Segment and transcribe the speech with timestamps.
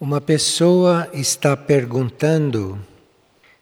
[0.00, 2.78] Uma pessoa está perguntando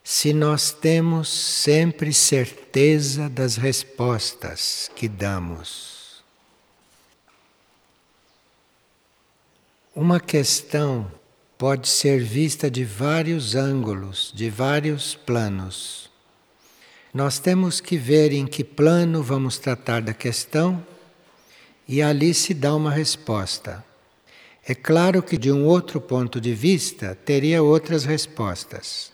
[0.03, 6.23] se nós temos sempre certeza das respostas que damos.
[9.95, 11.11] Uma questão
[11.57, 16.07] pode ser vista de vários ângulos, de vários planos.
[17.11, 20.85] Nós temos que ver em que plano vamos tratar da questão
[21.87, 23.86] e ali se dá uma resposta.
[24.69, 29.13] É claro que de um outro ponto de vista teria outras respostas.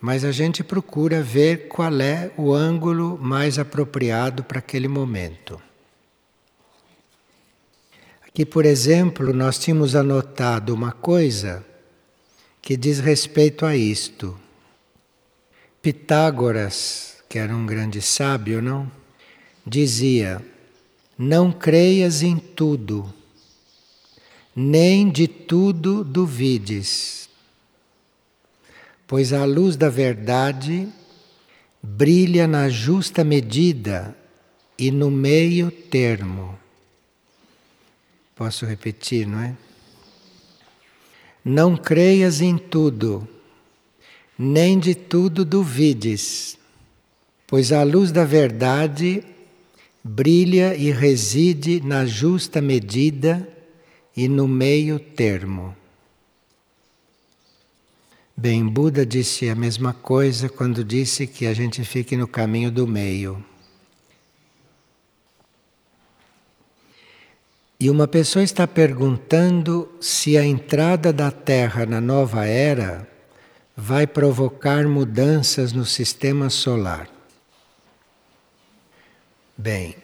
[0.00, 5.60] Mas a gente procura ver qual é o ângulo mais apropriado para aquele momento.
[8.24, 11.66] Aqui, por exemplo, nós tínhamos anotado uma coisa
[12.62, 14.38] que diz respeito a isto.
[15.82, 18.88] Pitágoras, que era um grande sábio, não?
[19.66, 20.40] Dizia:
[21.18, 23.12] Não creias em tudo
[24.54, 27.28] nem de tudo duvides,
[29.06, 30.88] pois a luz da verdade
[31.82, 34.16] brilha na justa medida
[34.78, 36.58] e no meio termo.
[38.36, 39.56] Posso repetir, não é?
[41.44, 43.28] Não creias em tudo,
[44.38, 46.56] nem de tudo duvides,
[47.46, 49.22] pois a luz da verdade
[50.02, 53.48] brilha e reside na justa medida
[54.16, 55.76] e no meio termo.
[58.36, 62.86] Bem, Buda disse a mesma coisa quando disse que a gente fique no caminho do
[62.86, 63.44] meio.
[67.78, 73.08] E uma pessoa está perguntando se a entrada da Terra na nova era
[73.76, 77.08] vai provocar mudanças no sistema solar.
[79.56, 79.96] Bem,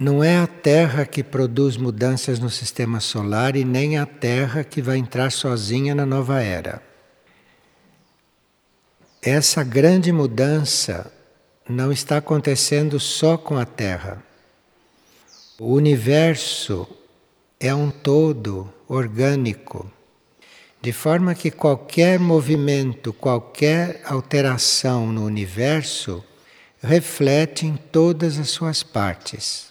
[0.00, 4.80] não é a Terra que produz mudanças no sistema solar e nem a Terra que
[4.80, 6.82] vai entrar sozinha na nova era.
[9.20, 11.12] Essa grande mudança
[11.68, 14.24] não está acontecendo só com a Terra.
[15.58, 16.88] O universo
[17.60, 19.92] é um todo orgânico,
[20.80, 26.24] de forma que qualquer movimento, qualquer alteração no universo
[26.82, 29.69] reflete em todas as suas partes.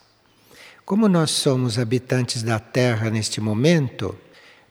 [0.89, 4.17] Como nós somos habitantes da Terra neste momento,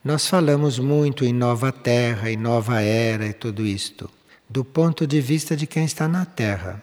[0.02, 4.10] nós falamos muito em nova Terra, em nova era e tudo isto,
[4.50, 6.82] do ponto de vista de quem está na Terra.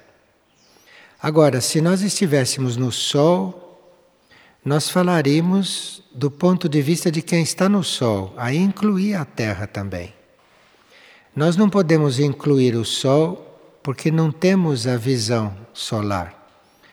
[1.22, 4.01] Agora, se nós estivéssemos no Sol,
[4.63, 9.68] nós falaríamos do ponto de vista de quem está no Sol, aí incluir a Terra
[9.68, 10.13] também.
[11.35, 16.34] Nós não podemos incluir o Sol porque não temos a visão solar,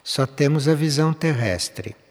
[0.03, 2.02] só temos a visão terrestre.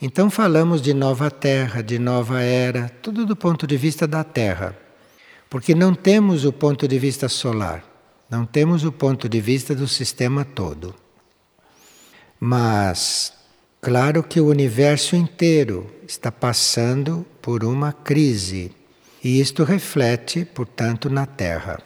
[0.00, 4.76] Então falamos de nova terra, de nova era, tudo do ponto de vista da terra.
[5.50, 7.84] Porque não temos o ponto de vista solar,
[8.30, 10.94] não temos o ponto de vista do sistema todo.
[12.38, 13.32] Mas,
[13.80, 18.70] claro que o universo inteiro está passando por uma crise,
[19.24, 21.82] e isto reflete, portanto, na Terra.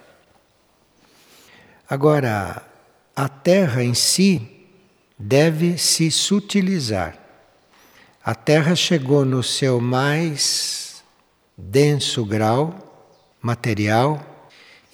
[1.88, 2.62] Agora,
[3.16, 4.66] a Terra em si
[5.18, 7.21] deve se sutilizar.
[8.24, 11.02] A Terra chegou no seu mais
[11.58, 12.72] denso grau
[13.42, 14.24] material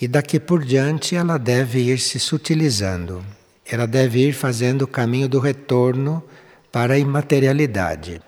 [0.01, 3.23] e daqui por diante ela deve ir se sutilizando.
[3.67, 6.25] Ela deve ir fazendo o caminho do retorno
[6.73, 8.23] para a imaterialidade.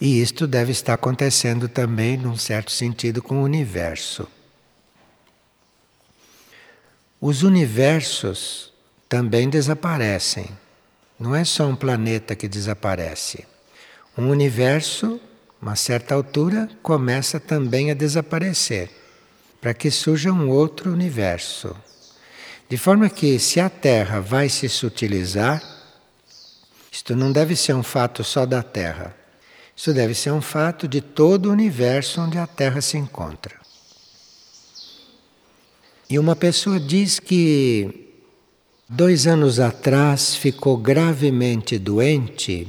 [0.00, 4.26] E isto deve estar acontecendo também, num certo sentido, com o universo.
[7.20, 8.72] Os universos
[9.08, 10.48] também desaparecem.
[11.20, 13.46] Não é só um planeta que desaparece.
[14.16, 15.20] Um universo,
[15.60, 18.90] uma certa altura, começa também a desaparecer,
[19.60, 21.76] para que surja um outro universo.
[22.68, 25.62] De forma que, se a Terra vai se sutilizar,
[26.90, 29.14] isto não deve ser um fato só da Terra.
[29.76, 33.54] Isso deve ser um fato de todo o universo onde a Terra se encontra.
[36.08, 38.14] E uma pessoa diz que
[38.88, 42.66] dois anos atrás ficou gravemente doente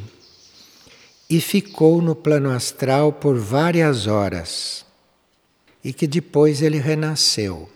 [1.29, 4.85] e ficou no plano astral por várias horas
[5.83, 7.69] e que depois ele renasceu.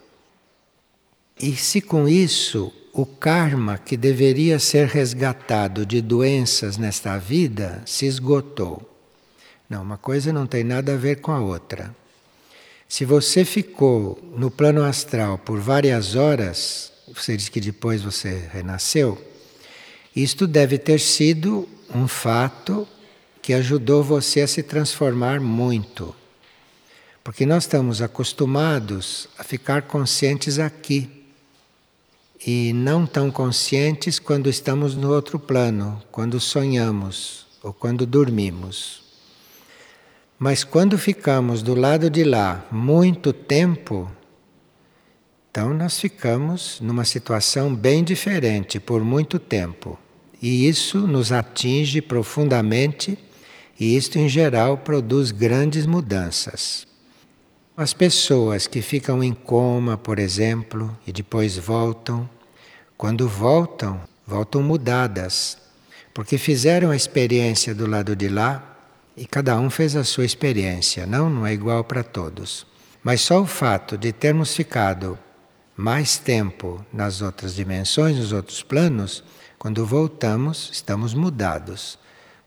[1.40, 8.06] E se com isso o karma que deveria ser resgatado de doenças nesta vida se
[8.06, 8.88] esgotou.
[9.70, 11.96] Não, uma coisa não tem nada a ver com a outra.
[12.88, 19.18] Se você ficou no plano astral por várias horas, você diz que depois você renasceu,
[20.14, 22.86] isto deve ter sido um fato
[23.42, 26.16] que ajudou você a se transformar muito.
[27.24, 31.10] Porque nós estamos acostumados a ficar conscientes aqui
[32.46, 39.02] e não tão conscientes quando estamos no outro plano, quando sonhamos ou quando dormimos.
[40.40, 44.12] Mas quando ficamos do lado de lá muito tempo,
[45.52, 50.00] então nós ficamos numa situação bem diferente por muito tempo.
[50.42, 53.20] E isso nos atinge profundamente,
[53.82, 56.86] e isto em geral produz grandes mudanças.
[57.76, 62.30] As pessoas que ficam em coma, por exemplo, e depois voltam,
[62.96, 65.58] quando voltam, voltam mudadas,
[66.14, 68.78] porque fizeram a experiência do lado de lá
[69.18, 72.68] e cada um fez a sua experiência, não, não é igual para todos.
[73.04, 75.18] Mas só o fato de termos ficado
[75.76, 79.24] mais tempo nas outras dimensões, nos outros planos,
[79.58, 81.98] quando voltamos, estamos mudados.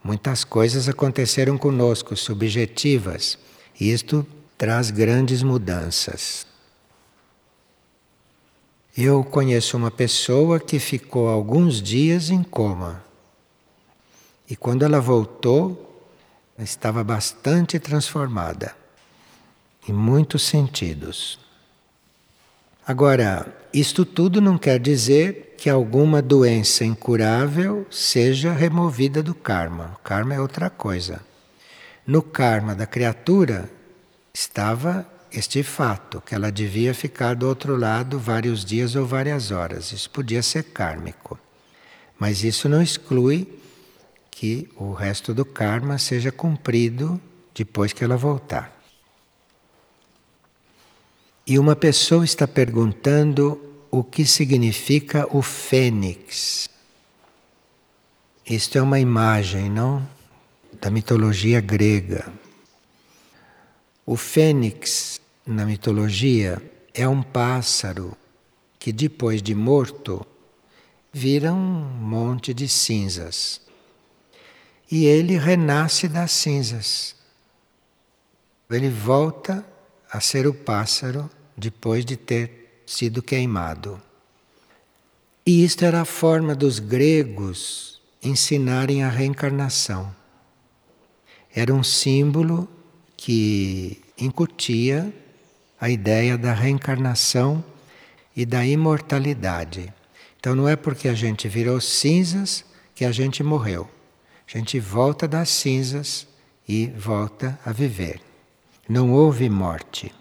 [0.04, 3.38] Muitas coisas aconteceram conosco, subjetivas,
[3.80, 4.26] e isto
[4.58, 6.46] traz grandes mudanças.
[8.94, 13.02] Eu conheço uma pessoa que ficou alguns dias em coma.
[14.48, 16.06] E quando ela voltou,
[16.58, 18.76] estava bastante transformada,
[19.88, 21.38] em muitos sentidos.
[22.86, 29.96] Agora, isto tudo não quer dizer que alguma doença incurável seja removida do karma.
[29.98, 31.22] O karma é outra coisa.
[32.06, 33.70] No karma da criatura
[34.34, 39.90] estava este fato, que ela devia ficar do outro lado vários dias ou várias horas.
[39.90, 41.38] Isso podia ser kármico.
[42.18, 43.48] Mas isso não exclui
[44.30, 47.18] que o resto do karma seja cumprido
[47.54, 48.73] depois que ela voltar.
[51.46, 53.60] E uma pessoa está perguntando
[53.90, 56.70] o que significa o fênix.
[58.48, 60.08] Isto é uma imagem, não?
[60.80, 62.32] Da mitologia grega.
[64.06, 66.62] O fênix, na mitologia,
[66.94, 68.16] é um pássaro
[68.78, 70.26] que depois de morto
[71.12, 73.60] vira um monte de cinzas.
[74.90, 77.14] E ele renasce das cinzas.
[78.70, 79.73] Ele volta
[80.14, 84.00] a ser o pássaro depois de ter sido queimado.
[85.44, 90.14] E isto era a forma dos gregos ensinarem a reencarnação.
[91.52, 92.68] Era um símbolo
[93.16, 95.12] que incutia
[95.80, 97.64] a ideia da reencarnação
[98.36, 99.92] e da imortalidade.
[100.38, 102.64] Então não é porque a gente virou cinzas
[102.94, 103.90] que a gente morreu.
[104.46, 106.24] A gente volta das cinzas
[106.68, 108.20] e volta a viver
[108.88, 110.12] não houve morte.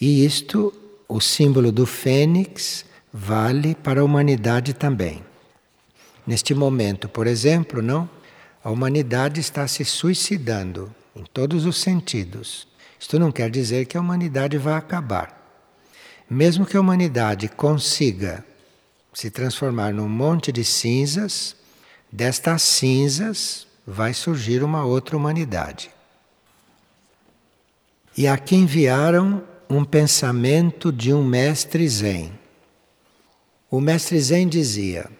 [0.00, 0.72] E isto,
[1.08, 5.22] o símbolo do fênix, vale para a humanidade também.
[6.26, 8.08] Neste momento, por exemplo, não?
[8.62, 12.66] A humanidade está se suicidando em todos os sentidos.
[12.98, 15.38] Isto não quer dizer que a humanidade vai acabar.
[16.30, 18.44] Mesmo que a humanidade consiga
[19.12, 21.56] se transformar num monte de cinzas,
[22.10, 25.90] destas cinzas vai surgir uma outra humanidade.
[28.16, 32.38] E aqui enviaram um pensamento de um mestre Zen.
[33.70, 35.10] O mestre Zen dizia: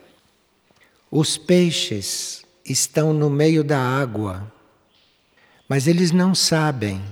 [1.10, 4.52] os peixes estão no meio da água,
[5.66, 7.02] mas eles não sabem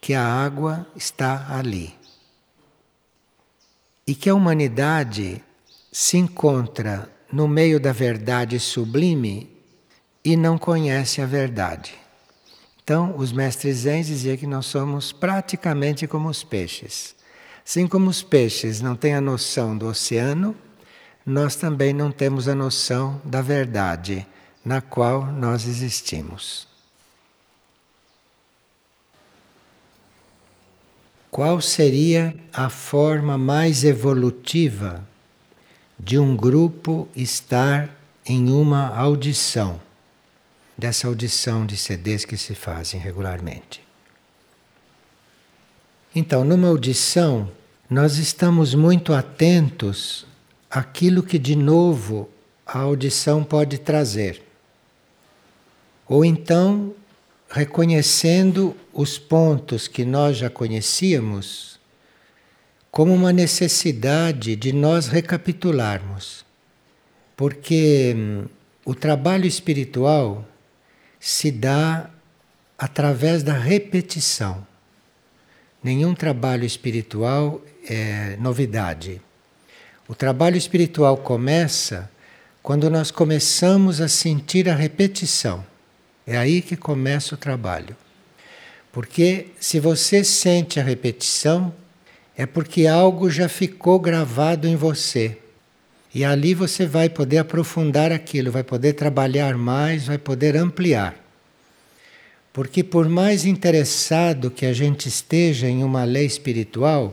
[0.00, 1.92] que a água está ali.
[4.06, 5.42] E que a humanidade
[5.90, 9.50] se encontra no meio da verdade sublime
[10.24, 12.05] e não conhece a verdade.
[12.86, 17.16] Então, os mestres zen diziam que nós somos praticamente como os peixes.
[17.66, 20.54] Assim como os peixes não têm a noção do oceano,
[21.26, 24.24] nós também não temos a noção da verdade
[24.64, 26.68] na qual nós existimos.
[31.28, 35.04] Qual seria a forma mais evolutiva
[35.98, 37.90] de um grupo estar
[38.24, 39.84] em uma audição?
[40.76, 43.82] Dessa audição de CDs que se fazem regularmente.
[46.14, 47.50] Então, numa audição,
[47.88, 50.26] nós estamos muito atentos
[50.70, 52.28] àquilo que de novo
[52.66, 54.42] a audição pode trazer.
[56.08, 56.94] Ou então,
[57.48, 61.78] reconhecendo os pontos que nós já conhecíamos
[62.90, 66.44] como uma necessidade de nós recapitularmos.
[67.36, 68.46] Porque hum,
[68.86, 70.46] o trabalho espiritual
[71.20, 72.10] se dá
[72.78, 74.66] através da repetição.
[75.82, 79.20] Nenhum trabalho espiritual é novidade.
[80.08, 82.10] O trabalho espiritual começa
[82.62, 85.64] quando nós começamos a sentir a repetição.
[86.26, 87.96] É aí que começa o trabalho.
[88.90, 91.72] Porque se você sente a repetição,
[92.36, 95.38] é porque algo já ficou gravado em você.
[96.16, 101.14] E ali você vai poder aprofundar aquilo, vai poder trabalhar mais, vai poder ampliar.
[102.54, 107.12] Porque por mais interessado que a gente esteja em uma lei espiritual,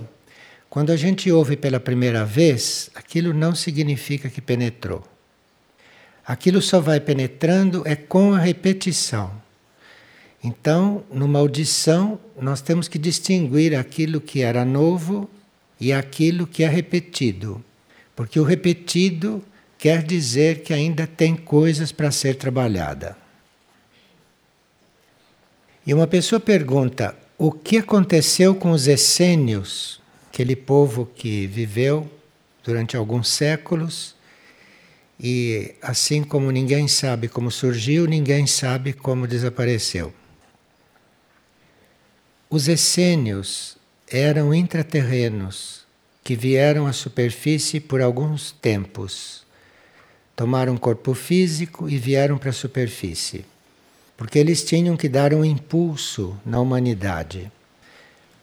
[0.70, 5.04] quando a gente ouve pela primeira vez, aquilo não significa que penetrou.
[6.26, 9.34] Aquilo só vai penetrando é com a repetição.
[10.42, 15.30] Então, numa audição, nós temos que distinguir aquilo que era novo
[15.78, 17.62] e aquilo que é repetido.
[18.24, 19.44] Porque o repetido
[19.78, 23.18] quer dizer que ainda tem coisas para ser trabalhada.
[25.86, 30.02] E uma pessoa pergunta: o que aconteceu com os essênios,
[30.32, 32.10] aquele povo que viveu
[32.64, 34.16] durante alguns séculos?
[35.20, 40.14] E assim como ninguém sabe como surgiu, ninguém sabe como desapareceu.
[42.50, 43.76] Os essênios
[44.08, 45.84] eram intraterrenos
[46.24, 49.44] que vieram à superfície por alguns tempos.
[50.36, 53.46] Tomaram corpo físico e vieram para a superfície
[54.24, 57.52] porque eles tinham que dar um impulso na humanidade.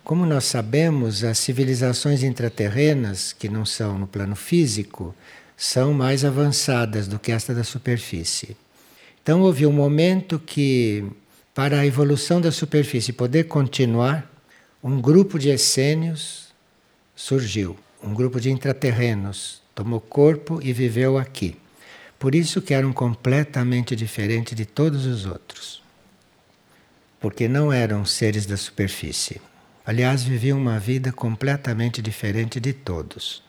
[0.05, 5.15] Como nós sabemos, as civilizações intraterrenas, que não são no plano físico,
[5.57, 8.57] são mais avançadas do que esta da superfície.
[9.23, 11.05] Então houve um momento que,
[11.55, 14.31] para a evolução da superfície poder continuar,
[14.83, 16.50] um grupo de essênios
[17.21, 21.55] surgiu, um grupo de intraterrenos, tomou corpo e viveu aqui.
[22.19, 25.83] Por isso que eram completamente diferentes de todos os outros.
[27.21, 29.41] Porque não eram seres da superfície.
[29.85, 33.43] Aliás, viviam uma vida completamente diferente de todos.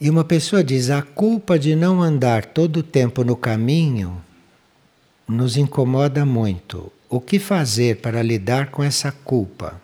[0.00, 4.24] E uma pessoa diz: a culpa de não andar todo o tempo no caminho
[5.26, 6.92] nos incomoda muito.
[7.12, 9.82] O que fazer para lidar com essa culpa?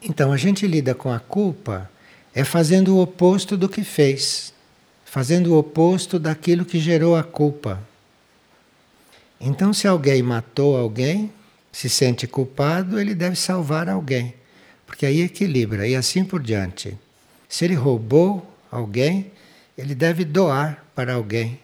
[0.00, 1.90] Então, a gente lida com a culpa
[2.32, 4.54] é fazendo o oposto do que fez,
[5.04, 7.82] fazendo o oposto daquilo que gerou a culpa.
[9.40, 11.32] Então, se alguém matou alguém,
[11.72, 14.34] se sente culpado, ele deve salvar alguém,
[14.86, 16.96] porque aí equilibra e assim por diante.
[17.48, 19.32] Se ele roubou alguém,
[19.76, 21.58] ele deve doar para alguém.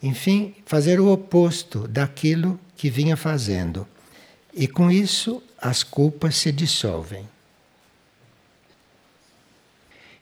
[0.00, 3.86] Enfim, fazer o oposto daquilo que vinha fazendo.
[4.52, 7.28] E com isso, as culpas se dissolvem.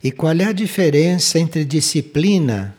[0.02, 2.74] E qual é a diferença entre disciplina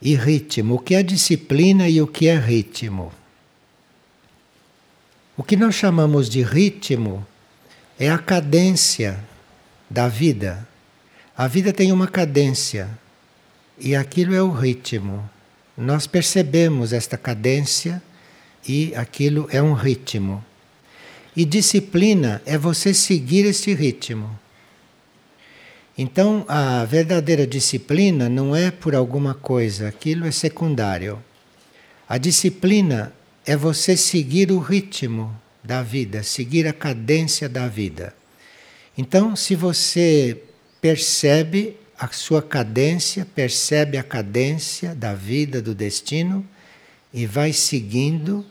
[0.00, 0.74] e ritmo?
[0.74, 3.12] O que é disciplina e o que é ritmo?
[5.36, 7.26] O que nós chamamos de ritmo
[7.98, 9.18] é a cadência
[9.90, 10.66] da vida.
[11.36, 12.88] A vida tem uma cadência
[13.78, 15.28] e aquilo é o ritmo.
[15.76, 18.02] Nós percebemos esta cadência
[18.68, 20.44] e aquilo é um ritmo.
[21.36, 24.38] E disciplina é você seguir esse ritmo.
[25.98, 31.22] Então, a verdadeira disciplina não é por alguma coisa, aquilo é secundário.
[32.08, 33.12] A disciplina
[33.46, 38.14] é você seguir o ritmo da vida, seguir a cadência da vida.
[38.96, 40.42] Então, se você
[40.80, 46.46] percebe a sua cadência, percebe a cadência da vida, do destino
[47.12, 48.44] e vai seguindo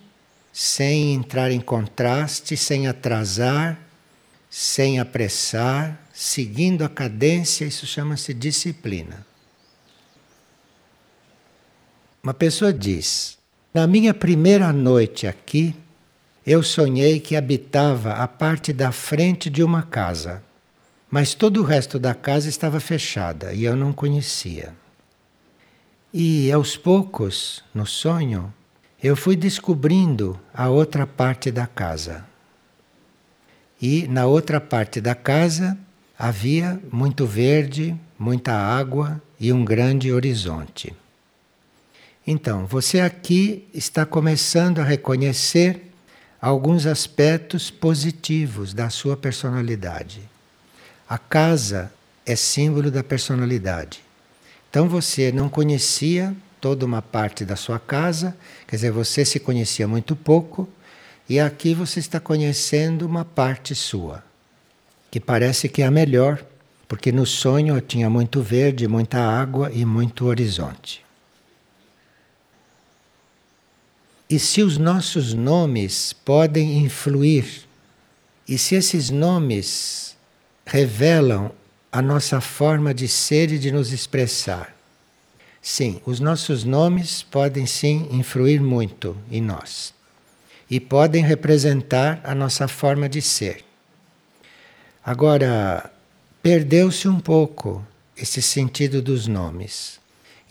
[0.57, 3.77] sem entrar em contraste, sem atrasar,
[4.49, 9.27] sem apressar, seguindo a cadência, isso chama-se disciplina.
[12.23, 13.37] Uma pessoa diz:
[13.73, 15.75] Na minha primeira noite aqui,
[16.47, 20.41] eu sonhei que habitava a parte da frente de uma casa,
[21.11, 24.73] mas todo o resto da casa estava fechada e eu não conhecia.
[26.13, 28.53] E aos poucos, no sonho,
[29.05, 32.25] eu fui descobrindo a outra parte da casa.
[33.79, 35.77] E na outra parte da casa
[36.17, 40.91] havia muito verde, muita água e um grande horizonte.
[42.25, 45.91] Então, você aqui está começando a reconhecer
[46.41, 50.27] alguns aspectos positivos da sua personalidade.
[51.07, 51.93] A casa
[52.25, 54.03] é símbolo da personalidade.
[54.67, 56.35] Então você não conhecia
[56.65, 60.67] toda uma parte da sua casa, quer dizer, você se conhecia muito pouco,
[61.29, 64.23] e aqui você está conhecendo uma parte sua,
[65.11, 66.43] que parece que é a melhor,
[66.87, 71.05] porque no sonho tinha muito verde, muita água e muito horizonte.
[74.27, 77.67] E se os nossos nomes podem influir,
[78.47, 80.17] e se esses nomes
[80.65, 81.51] revelam
[81.91, 84.74] a nossa forma de ser e de nos expressar,
[85.67, 89.95] Sim, os nossos nomes podem sim influir muito em nós
[90.69, 93.65] e podem representar a nossa forma de ser.
[95.03, 95.91] Agora,
[96.43, 97.83] perdeu-se um pouco
[98.15, 99.99] esse sentido dos nomes.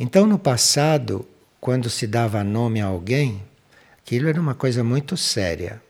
[0.00, 1.24] Então, no passado,
[1.60, 3.40] quando se dava nome a alguém,
[4.02, 5.80] aquilo era uma coisa muito séria.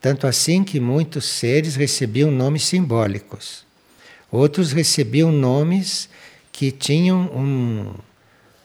[0.00, 3.66] Tanto assim que muitos seres recebiam nomes simbólicos.
[4.32, 6.08] Outros recebiam nomes
[6.50, 8.07] que tinham um,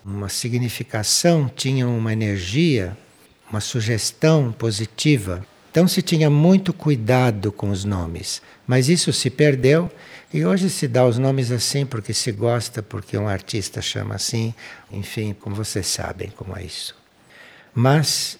[0.06, 2.98] uma significação, tinham uma energia,
[3.50, 5.46] uma sugestão positiva.
[5.72, 9.90] Então se tinha muito cuidado com os nomes, mas isso se perdeu
[10.34, 14.54] e hoje se dá os nomes assim porque se gosta, porque um artista chama assim,
[14.92, 16.96] enfim, como vocês sabem como é isso.
[17.74, 18.38] Mas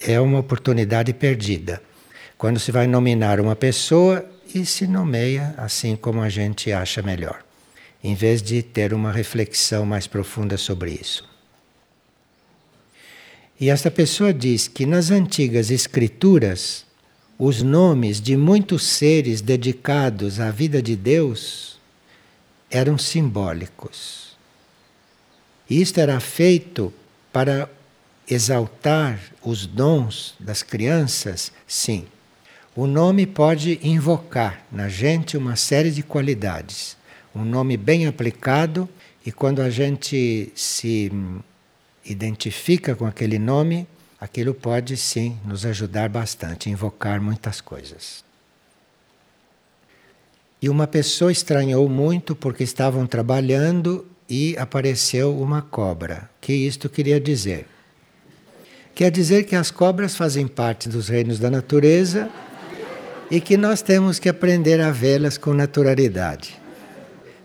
[0.00, 1.82] é uma oportunidade perdida.
[2.36, 7.42] Quando se vai nominar uma pessoa e se nomeia assim como a gente acha melhor,
[8.04, 11.26] em vez de ter uma reflexão mais profunda sobre isso.
[13.58, 16.84] E esta pessoa diz que nas antigas escrituras,
[17.38, 21.78] os nomes de muitos seres dedicados à vida de Deus
[22.70, 24.36] eram simbólicos.
[25.68, 26.92] Isto era feito
[27.32, 27.70] para
[28.28, 32.04] exaltar os dons das crianças, sim.
[32.76, 36.96] O nome pode invocar na gente uma série de qualidades.
[37.34, 38.88] Um nome bem aplicado,
[39.26, 41.10] e quando a gente se
[42.04, 43.88] identifica com aquele nome,
[44.20, 48.22] aquilo pode sim nos ajudar bastante, invocar muitas coisas.
[50.62, 56.30] E uma pessoa estranhou muito porque estavam trabalhando e apareceu uma cobra.
[56.40, 57.66] Que isto queria dizer?
[58.94, 62.30] Quer dizer que as cobras fazem parte dos reinos da natureza
[63.30, 66.63] e que nós temos que aprender a vê-las com naturalidade.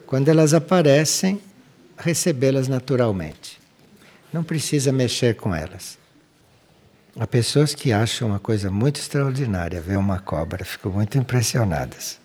[0.10, 1.40] Quando elas aparecem,
[1.96, 3.62] recebê-las naturalmente.
[4.34, 6.00] Não precisa mexer com elas.
[7.16, 12.20] Há pessoas que acham uma coisa muito extraordinária ver uma cobra, ficam muito impressionadas.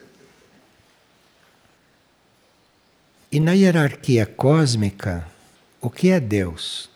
[3.31, 5.29] E na hierarquia cósmica,
[5.79, 6.89] o que é Deus?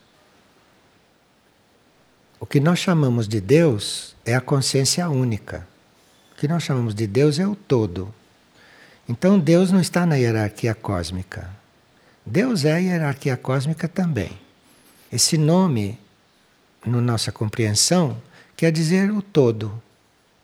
[2.40, 5.68] O que nós chamamos de Deus é a consciência única.
[6.32, 8.14] O que nós chamamos de Deus é o todo.
[9.08, 11.50] Então Deus não está na hierarquia cósmica.
[12.24, 14.30] Deus é a hierarquia cósmica também.
[15.10, 15.98] Esse nome,
[16.84, 18.20] na nossa compreensão,
[18.56, 19.82] quer dizer o todo.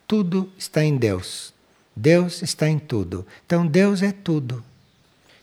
[0.06, 1.52] Tudo está em Deus.
[1.94, 3.26] Deus está em tudo.
[3.44, 4.64] Então Deus é tudo.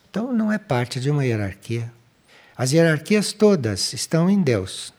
[0.09, 1.91] Então não é parte de uma hierarquia.
[2.57, 4.93] As hierarquias todas estão em Deus.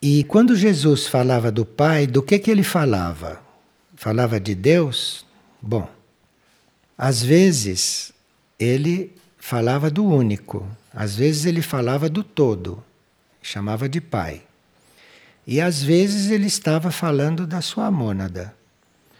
[0.00, 3.40] E quando Jesus falava do Pai, do que que ele falava?
[4.02, 5.24] falava de Deus,
[5.60, 5.88] bom,
[7.02, 8.12] às vezes
[8.56, 12.80] ele falava do único, às vezes ele falava do todo,
[13.42, 14.40] chamava de Pai.
[15.44, 18.54] E às vezes ele estava falando da sua mônada,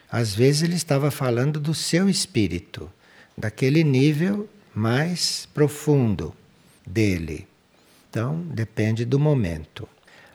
[0.09, 2.89] às vezes ele estava falando do seu espírito,
[3.37, 6.33] daquele nível mais profundo
[6.87, 7.49] dele.
[8.09, 9.89] Então, depende do momento.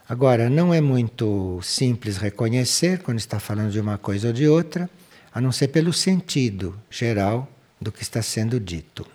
[0.09, 4.89] Agora, não é muito simples reconhecer quando está falando de uma coisa ou de outra,
[5.37, 7.47] a não ser pelo sentido geral
[7.79, 9.05] do que está sendo dito.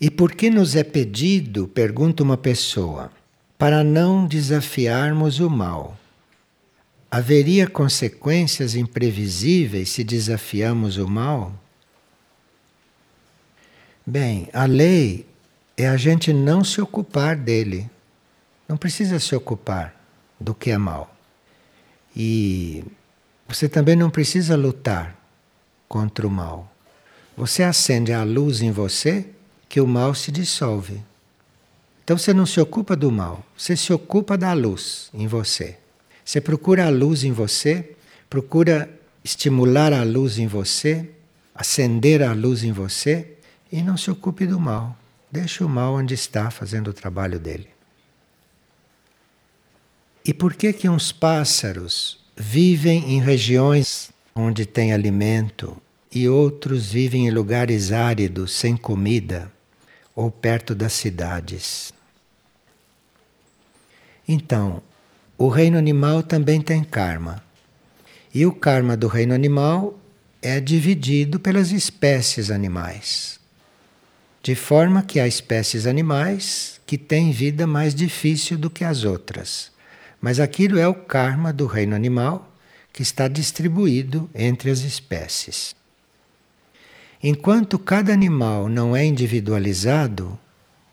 [0.00, 3.10] E por que nos é pedido, pergunta uma pessoa,
[3.58, 5.98] para não desafiarmos o mal?
[7.10, 11.52] Haveria consequências imprevisíveis se desafiamos o mal?
[14.06, 15.26] Bem, a lei
[15.76, 17.90] é a gente não se ocupar dele.
[18.68, 20.00] Não precisa se ocupar
[20.38, 21.12] do que é mal.
[22.14, 22.84] E
[23.48, 25.16] você também não precisa lutar
[25.88, 26.72] contra o mal.
[27.36, 29.26] Você acende a luz em você
[29.68, 31.02] que o mal se dissolve.
[32.02, 35.76] Então você não se ocupa do mal, você se ocupa da luz em você.
[36.24, 37.94] Você procura a luz em você,
[38.28, 38.88] procura
[39.22, 41.10] estimular a luz em você,
[41.54, 43.36] acender a luz em você
[43.70, 44.96] e não se ocupe do mal.
[45.30, 47.68] Deixe o mal onde está fazendo o trabalho dele.
[50.24, 55.76] E por que que uns pássaros vivem em regiões onde tem alimento
[56.12, 59.50] e outros vivem em lugares áridos, sem comida,
[60.14, 61.92] ou perto das cidades?
[64.28, 64.82] Então,
[65.38, 67.42] o reino animal também tem karma.
[68.34, 69.98] E o karma do reino animal
[70.42, 73.40] é dividido pelas espécies animais.
[74.42, 79.75] De forma que há espécies animais que têm vida mais difícil do que as outras.
[80.26, 82.52] Mas aquilo é o karma do reino animal
[82.92, 85.76] que está distribuído entre as espécies.
[87.22, 90.36] Enquanto cada animal não é individualizado,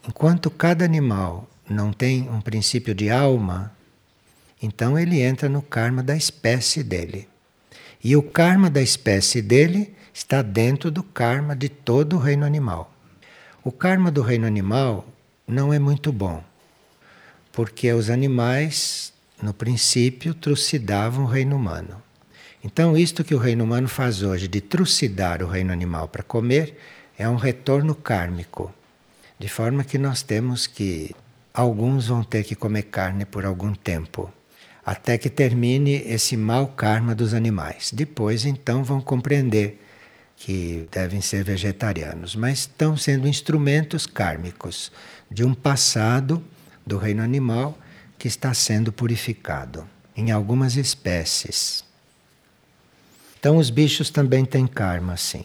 [0.08, 3.76] enquanto cada animal não tem um princípio de alma,
[4.62, 7.28] então ele entra no karma da espécie dele.
[8.04, 12.94] E o karma da espécie dele está dentro do karma de todo o reino animal.
[13.64, 15.08] O karma do reino animal
[15.48, 16.44] não é muito bom,
[17.52, 19.12] porque os animais,
[19.44, 22.02] no princípio, trucidavam o reino humano.
[22.64, 26.78] Então, isto que o reino humano faz hoje, de trucidar o reino animal para comer,
[27.18, 28.74] é um retorno kármico.
[29.38, 31.14] De forma que nós temos que.
[31.54, 34.34] Alguns vão ter que comer carne por algum tempo,
[34.84, 37.92] até que termine esse mau karma dos animais.
[37.94, 39.80] Depois, então, vão compreender
[40.36, 44.92] que devem ser vegetarianos, mas estão sendo instrumentos kármicos
[45.30, 46.44] de um passado
[46.86, 47.78] do reino animal
[48.18, 51.84] que está sendo purificado em algumas espécies.
[53.40, 55.44] Então, os bichos também têm karma, sim.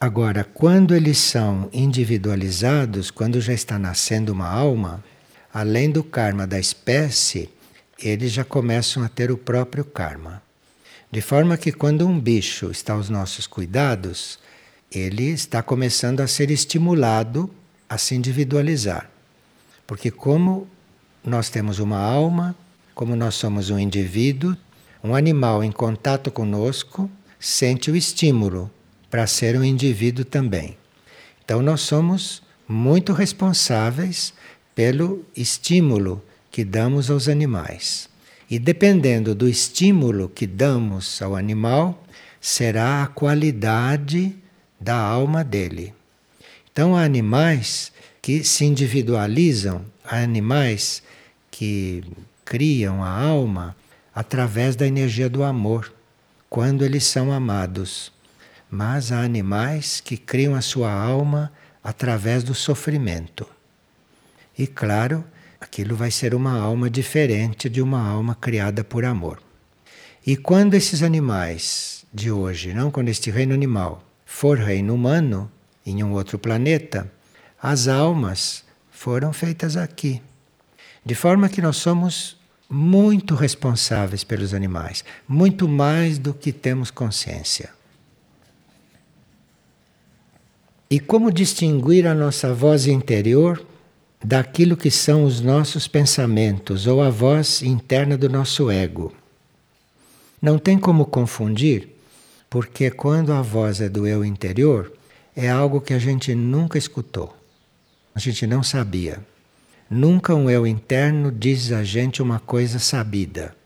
[0.00, 5.04] Agora, quando eles são individualizados, quando já está nascendo uma alma,
[5.52, 7.50] além do karma da espécie,
[7.98, 10.42] eles já começam a ter o próprio karma.
[11.10, 14.38] De forma que quando um bicho está aos nossos cuidados,
[14.90, 17.50] ele está começando a ser estimulado
[17.88, 19.10] a se individualizar.
[19.88, 20.68] Porque como
[21.24, 22.54] nós temos uma alma,
[22.94, 24.54] como nós somos um indivíduo,
[25.02, 28.70] um animal em contato conosco sente o estímulo
[29.10, 30.76] para ser um indivíduo também.
[31.42, 34.34] Então, nós somos muito responsáveis
[34.74, 38.10] pelo estímulo que damos aos animais.
[38.50, 42.04] E dependendo do estímulo que damos ao animal,
[42.38, 44.36] será a qualidade
[44.78, 45.94] da alma dele.
[46.70, 47.90] Então, há animais
[48.28, 51.02] que se individualizam, animais
[51.50, 52.04] que
[52.44, 53.74] criam a alma
[54.14, 55.90] através da energia do amor,
[56.50, 58.12] quando eles são amados.
[58.70, 61.50] Mas há animais que criam a sua alma
[61.82, 63.48] através do sofrimento.
[64.58, 65.24] E claro,
[65.58, 69.40] aquilo vai ser uma alma diferente de uma alma criada por amor.
[70.26, 75.50] E quando esses animais de hoje, não quando este reino animal for reino humano
[75.86, 77.10] em um outro planeta,
[77.62, 80.22] as almas foram feitas aqui.
[81.04, 82.36] De forma que nós somos
[82.68, 87.70] muito responsáveis pelos animais, muito mais do que temos consciência.
[90.90, 93.64] E como distinguir a nossa voz interior
[94.24, 99.12] daquilo que são os nossos pensamentos ou a voz interna do nosso ego?
[100.40, 101.88] Não tem como confundir,
[102.48, 104.92] porque quando a voz é do eu interior,
[105.36, 107.36] é algo que a gente nunca escutou,
[108.18, 109.18] a gente não sabia.
[109.88, 113.56] Nunca um eu interno diz a gente uma coisa sabida.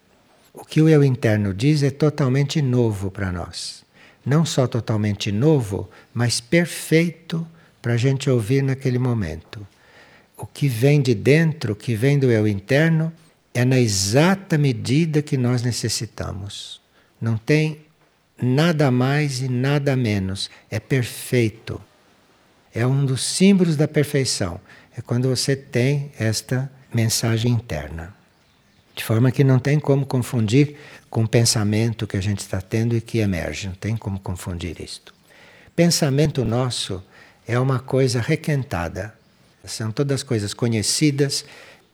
[0.55, 3.83] O que o eu interno diz é totalmente novo para nós
[4.25, 7.47] não só totalmente novo, mas perfeito
[7.81, 9.67] para a gente ouvir naquele momento.
[10.37, 13.13] O que vem de dentro, o que vem do eu interno,
[13.53, 16.81] é na exata medida que nós necessitamos.
[17.21, 17.81] Não tem
[18.41, 20.51] nada mais e nada menos.
[20.71, 21.81] É perfeito.
[22.75, 24.61] É um dos símbolos da perfeição.
[24.97, 28.15] É quando você tem esta mensagem interna.
[28.95, 30.77] De forma que não tem como confundir
[31.09, 33.69] com o pensamento que a gente está tendo e que emerge.
[33.69, 35.15] Não tem como confundir isto.
[35.75, 37.03] Pensamento nosso
[37.47, 39.15] é uma coisa requentada.
[39.65, 41.45] São todas coisas conhecidas,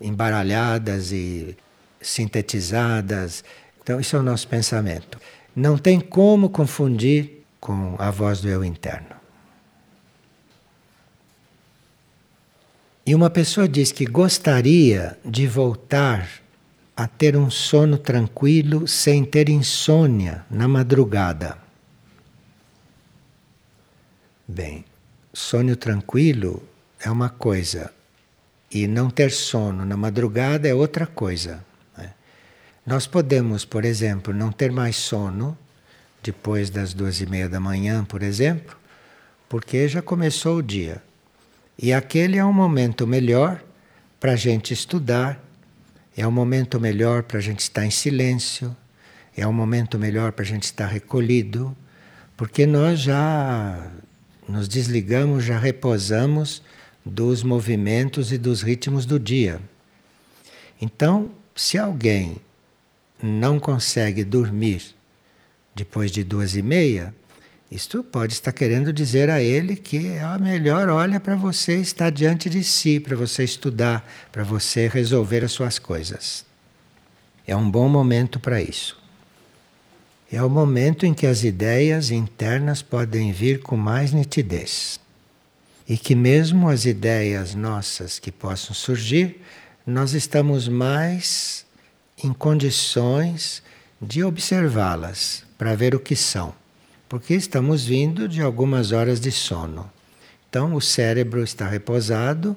[0.01, 1.57] embaralhadas e
[2.01, 3.45] sintetizadas.
[3.83, 5.21] Então, isso é o nosso pensamento.
[5.55, 9.18] Não tem como confundir com a voz do eu interno.
[13.09, 16.29] E uma pessoa diz que gostaria de voltar
[16.95, 21.57] a ter um sono tranquilo sem ter insônia na madrugada.
[24.47, 24.85] Bem,
[25.33, 26.63] sono tranquilo
[27.01, 27.91] é uma coisa
[28.71, 31.65] e não ter sono na madrugada é outra coisa.
[31.97, 32.13] Né?
[32.85, 35.57] Nós podemos, por exemplo, não ter mais sono
[36.23, 38.77] depois das duas e meia da manhã, por exemplo,
[39.49, 41.08] porque já começou o dia.
[41.81, 43.63] E aquele é um momento melhor
[44.19, 45.41] para a gente estudar,
[46.17, 48.77] é o momento melhor para a gente estar em silêncio,
[49.37, 51.77] é o momento melhor para a gente estar recolhido,
[52.37, 53.93] porque nós já
[54.49, 56.63] nos desligamos, já reposamos
[57.05, 59.61] dos movimentos e dos ritmos do dia.
[60.81, 62.39] Então, se alguém
[63.23, 64.83] não consegue dormir
[65.75, 67.15] depois de duas e meia,
[67.71, 72.11] isto pode estar querendo dizer a ele que é a melhor hora para você estar
[72.11, 76.47] diante de si, para você estudar, para você resolver as suas coisas.
[77.47, 78.99] É um bom momento para isso.
[80.31, 85.01] É o momento em que as ideias internas podem vir com mais nitidez.
[85.89, 89.41] e que mesmo as ideias nossas que possam surgir,
[89.87, 91.65] nós estamos mais
[92.23, 93.63] em condições
[94.01, 96.55] de observá-las para ver o que são,
[97.09, 99.91] porque estamos vindo de algumas horas de sono.
[100.49, 102.57] Então o cérebro está repousado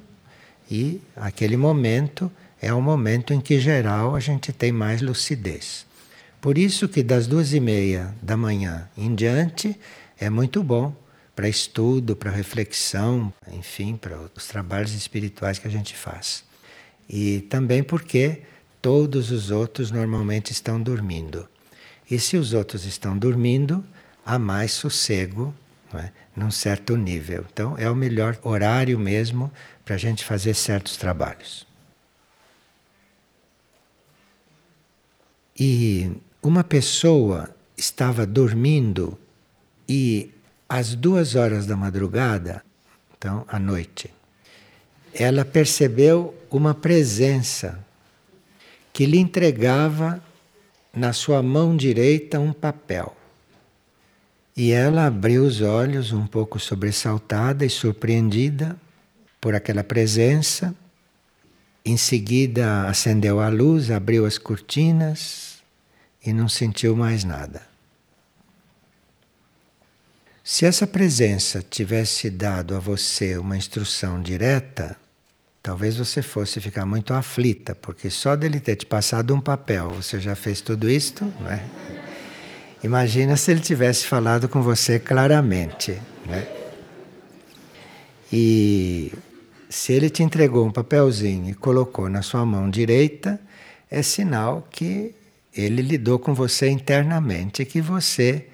[0.69, 5.85] e aquele momento é o momento em que geral a gente tem mais lucidez.
[6.39, 9.79] Por isso que das duas e meia da manhã em diante
[10.19, 10.93] é muito bom
[11.35, 16.43] para estudo, para reflexão, enfim, para os trabalhos espirituais que a gente faz.
[17.09, 18.41] E também porque
[18.81, 21.47] todos os outros normalmente estão dormindo.
[22.09, 23.83] E se os outros estão dormindo,
[24.25, 25.53] há mais sossego,
[25.91, 26.11] não é?
[26.35, 27.45] num certo nível.
[27.51, 29.51] Então é o melhor horário mesmo
[29.83, 31.67] para a gente fazer certos trabalhos.
[35.57, 39.17] E uma pessoa estava dormindo
[39.87, 40.31] e
[40.67, 42.63] às duas horas da madrugada,
[43.17, 44.09] então à noite,
[45.13, 47.85] ela percebeu uma presença
[48.93, 50.23] que lhe entregava
[50.93, 53.15] na sua mão direita um papel.
[54.61, 58.77] E ela abriu os olhos, um pouco sobressaltada e surpreendida
[59.41, 60.75] por aquela presença.
[61.83, 65.63] Em seguida, acendeu a luz, abriu as cortinas
[66.23, 67.63] e não sentiu mais nada.
[70.43, 74.95] Se essa presença tivesse dado a você uma instrução direta,
[75.63, 80.19] talvez você fosse ficar muito aflita, porque só dele ter te passado um papel, você
[80.19, 81.65] já fez tudo isto, não é?
[82.83, 86.47] Imagina se ele tivesse falado com você claramente, né?
[88.33, 89.11] E
[89.69, 93.39] se ele te entregou um papelzinho e colocou na sua mão direita,
[93.89, 95.13] é sinal que
[95.53, 98.47] ele lidou com você internamente, que você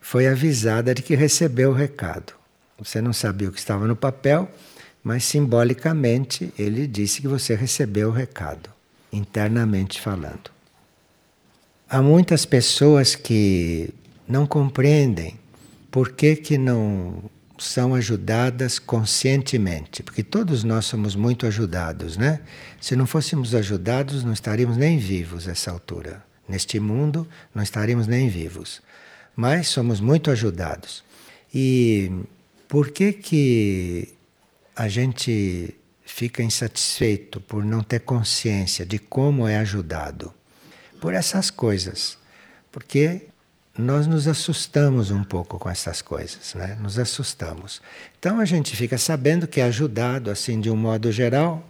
[0.00, 2.32] foi avisada de que recebeu o recado.
[2.78, 4.48] Você não sabia o que estava no papel,
[5.04, 8.70] mas simbolicamente ele disse que você recebeu o recado,
[9.12, 10.57] internamente falando.
[11.88, 13.90] Há muitas pessoas que
[14.26, 15.38] não compreendem
[15.90, 17.22] por que, que não
[17.58, 22.40] são ajudadas conscientemente, porque todos nós somos muito ajudados, né?
[22.80, 26.22] Se não fôssemos ajudados, não estaríamos nem vivos essa altura.
[26.48, 28.80] Neste mundo, não estaríamos nem vivos
[29.38, 31.04] mas somos muito ajudados.
[31.54, 32.10] E
[32.66, 34.08] por que que
[34.74, 40.34] a gente fica insatisfeito por não ter consciência de como é ajudado?
[41.00, 42.18] Por essas coisas.
[42.70, 43.22] Porque
[43.78, 46.76] nós nos assustamos um pouco com essas coisas, né?
[46.80, 47.80] Nos assustamos.
[48.18, 51.64] Então a gente fica sabendo que é ajudado assim de um modo geral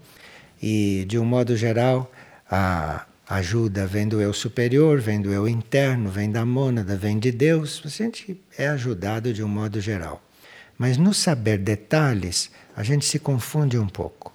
[0.60, 2.10] e de um modo geral
[2.50, 7.30] a ajuda vem do eu superior, vem do eu interno, vem da mônada, vem de
[7.30, 7.82] Deus.
[7.84, 10.22] A gente é ajudado de um modo geral.
[10.78, 14.32] Mas no saber detalhes, a gente se confunde um pouco.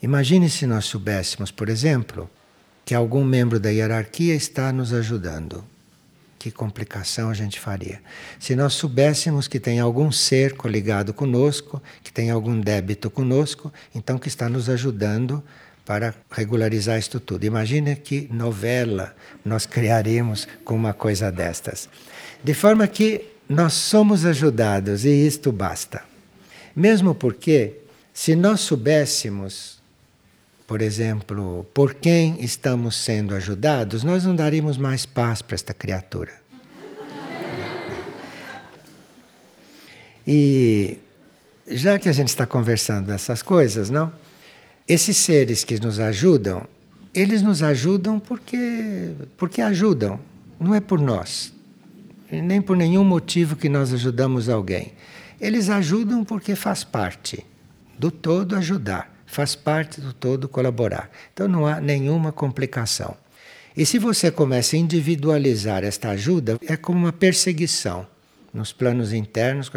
[0.00, 2.30] Imagine se nós soubéssemos, por exemplo,
[2.86, 5.64] que algum membro da hierarquia está nos ajudando.
[6.38, 8.00] Que complicação a gente faria.
[8.38, 14.18] Se nós soubéssemos que tem algum ser coligado conosco, que tem algum débito conosco, então
[14.18, 15.42] que está nos ajudando
[15.84, 17.44] para regularizar isto tudo.
[17.44, 21.88] Imagine que novela nós criaremos com uma coisa destas.
[22.44, 26.04] De forma que nós somos ajudados e isto basta.
[26.74, 27.78] Mesmo porque,
[28.14, 29.76] se nós soubéssemos,
[30.66, 36.32] por exemplo, por quem estamos sendo ajudados, nós não daríamos mais paz para esta criatura.
[40.26, 40.98] E
[41.68, 44.12] já que a gente está conversando dessas coisas, não?
[44.88, 46.66] Esses seres que nos ajudam,
[47.14, 50.18] eles nos ajudam porque, porque ajudam,
[50.58, 51.52] não é por nós,
[52.30, 54.92] nem por nenhum motivo que nós ajudamos alguém.
[55.40, 57.44] Eles ajudam porque faz parte
[57.98, 61.10] do todo ajudar, faz parte do todo colaborar.
[61.34, 63.14] Então não há nenhuma complicação.
[63.76, 68.06] E se você começa a individualizar esta ajuda, é como uma perseguição
[68.50, 69.70] nos planos internos.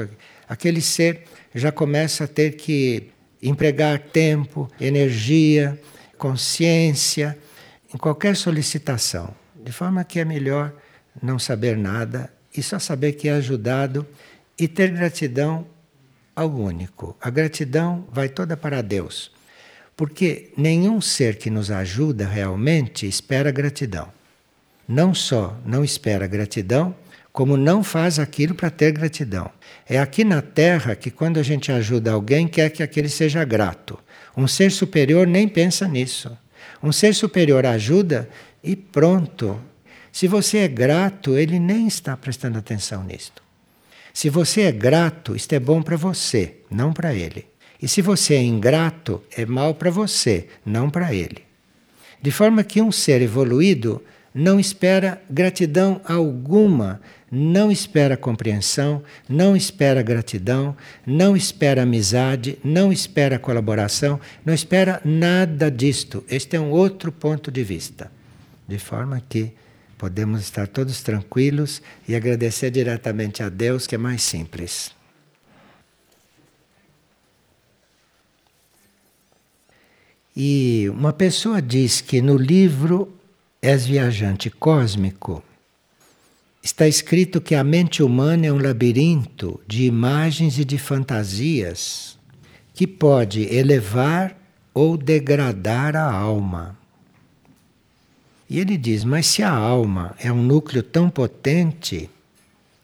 [0.47, 3.09] Aquele ser já começa a ter que
[3.43, 5.77] empregar tempo, energia,
[6.17, 7.37] consciência
[7.93, 10.73] em qualquer solicitação, de forma que é melhor
[11.21, 14.07] não saber nada e só saber que é ajudado
[14.57, 15.67] e ter gratidão
[16.33, 17.17] ao único.
[17.19, 19.37] A gratidão vai toda para Deus,
[19.99, 24.07] porque nenhum ser que nos ajuda realmente espera gratidão.
[24.87, 26.95] Não só não espera gratidão,
[27.33, 29.51] como não faz aquilo para ter gratidão.
[29.85, 33.99] É aqui na Terra que, quando a gente ajuda alguém, quer que aquele seja grato.
[34.37, 36.31] Um ser superior nem pensa nisso.
[36.81, 38.29] Um ser superior ajuda
[38.63, 39.59] e pronto.
[40.13, 43.43] Se você é grato, ele nem está prestando atenção nisto.
[44.13, 47.48] Se você é grato, isto é bom para você, não para ele.
[47.81, 51.43] E se você é ingrato, é mal para você, não para ele.
[52.21, 60.01] De forma que um ser evoluído não espera gratidão alguma, não espera compreensão, não espera
[60.01, 66.23] gratidão, não espera amizade, não espera colaboração, não espera nada disto.
[66.29, 68.11] Este é um outro ponto de vista.
[68.67, 69.51] De forma que
[69.97, 74.98] podemos estar todos tranquilos e agradecer diretamente a Deus, que é mais simples.
[80.35, 83.11] E uma pessoa diz que no livro
[83.61, 85.43] És Viajante Cósmico
[86.63, 92.17] está escrito que a mente humana é um labirinto de imagens e de fantasias
[92.73, 94.37] que pode elevar
[94.73, 96.77] ou degradar a alma.
[98.49, 102.09] E ele diz: Mas se a alma é um núcleo tão potente,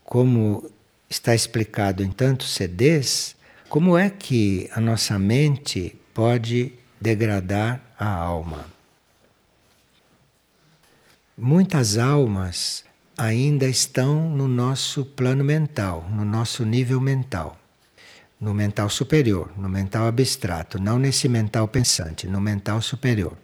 [0.03, 0.69] como
[1.09, 3.35] está explicado em tantos CDs,
[3.69, 8.65] como é que a nossa mente pode degradar a alma.
[11.37, 12.85] Muitas almas
[13.17, 17.57] ainda estão no nosso plano mental, no nosso nível mental,
[18.39, 23.37] no mental superior, no mental abstrato, não nesse mental pensante, no mental superior.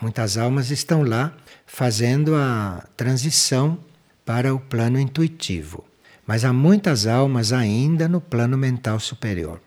[0.00, 1.34] Muitas almas estão lá
[1.66, 3.78] fazendo a transição
[4.24, 5.84] para o plano intuitivo,
[6.26, 9.60] mas há muitas almas ainda no plano mental superior.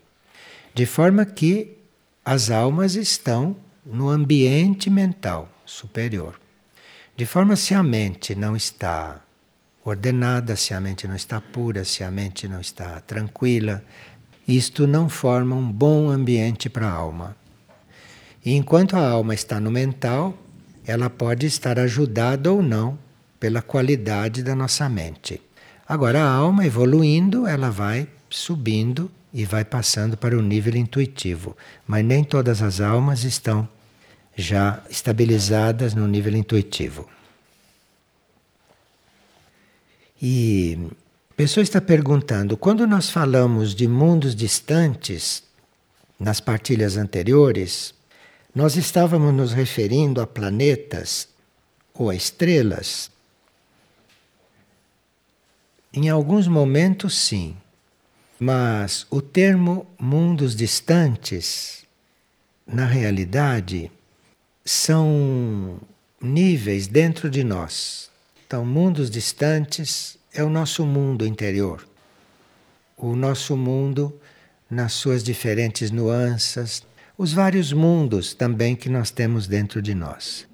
[0.73, 1.77] De forma que
[2.25, 3.55] as almas estão
[3.85, 6.39] no ambiente mental superior.
[7.17, 9.19] De forma se a mente não está
[9.83, 13.83] ordenada, se a mente não está pura, se a mente não está tranquila,
[14.47, 17.35] isto não forma um bom ambiente para a alma.
[18.45, 20.37] E enquanto a alma está no mental,
[20.85, 22.97] ela pode estar ajudada ou não
[23.37, 25.41] pela qualidade da nossa mente.
[25.85, 31.57] Agora, a alma evoluindo, ela vai subindo e vai passando para o nível intuitivo.
[31.87, 33.67] Mas nem todas as almas estão
[34.35, 37.09] já estabilizadas no nível intuitivo.
[40.21, 40.77] E
[41.31, 45.43] a pessoa está perguntando: quando nós falamos de mundos distantes,
[46.19, 47.93] nas partilhas anteriores,
[48.55, 51.27] nós estávamos nos referindo a planetas
[51.93, 53.11] ou a estrelas?
[55.91, 57.55] Em alguns momentos, sim.
[58.43, 61.85] Mas o termo mundos distantes,
[62.67, 63.89] na realidade,
[64.65, 65.79] são
[66.21, 68.11] níveis dentro de nós.
[68.45, 71.87] Então, mundos distantes é o nosso mundo interior.
[72.97, 74.13] O nosso mundo
[74.69, 76.83] nas suas diferentes nuances,
[77.17, 80.45] os vários mundos também que nós temos dentro de nós.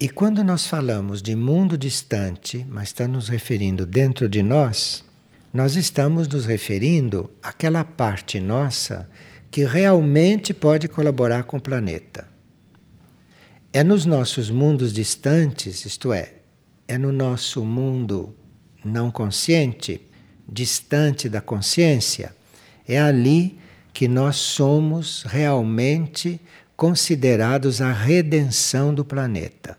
[0.00, 5.06] E quando nós falamos de mundo distante, mas estamos nos referindo dentro de nós,
[5.52, 9.08] nós estamos nos referindo àquela parte nossa
[9.50, 12.28] que realmente pode colaborar com o planeta.
[13.72, 16.34] É nos nossos mundos distantes, isto é,
[16.86, 18.34] é no nosso mundo
[18.84, 20.00] não consciente,
[20.46, 22.34] distante da consciência,
[22.86, 23.58] é ali
[23.92, 26.40] que nós somos realmente
[26.76, 29.76] considerados a redenção do planeta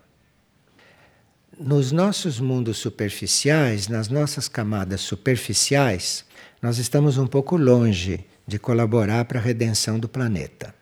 [1.59, 6.23] nos nossos mundos superficiais, nas nossas camadas superficiais,
[6.61, 10.73] nós estamos um pouco longe de colaborar para a redenção do planeta.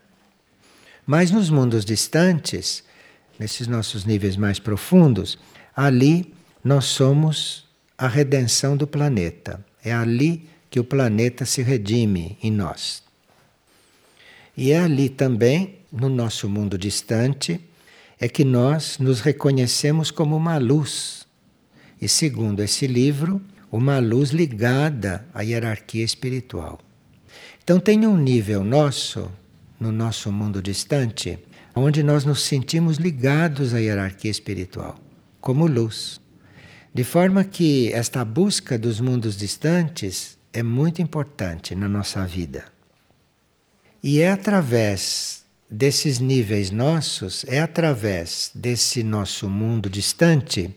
[1.04, 2.84] Mas nos mundos distantes,
[3.38, 5.36] nesses nossos níveis mais profundos,
[5.74, 9.64] ali nós somos a redenção do planeta.
[9.84, 13.02] É ali que o planeta se redime em nós.
[14.56, 17.60] E é ali também, no nosso mundo distante,
[18.20, 21.26] é que nós nos reconhecemos como uma luz.
[22.00, 26.80] E segundo esse livro, uma luz ligada à hierarquia espiritual.
[27.62, 29.30] Então tem um nível nosso,
[29.78, 31.38] no nosso mundo distante,
[31.74, 34.98] onde nós nos sentimos ligados à hierarquia espiritual,
[35.40, 36.20] como luz.
[36.92, 42.64] De forma que esta busca dos mundos distantes é muito importante na nossa vida.
[44.02, 45.37] E é através
[45.70, 50.74] desses níveis nossos, é através desse nosso mundo distante,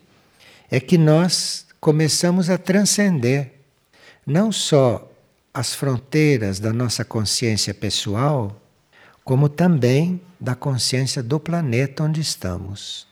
[0.70, 3.54] é que nós começamos a transcender
[4.26, 5.10] não só
[5.54, 8.62] as fronteiras da nossa consciência pessoal,
[9.24, 13.08] como também da consciência do planeta onde estamos.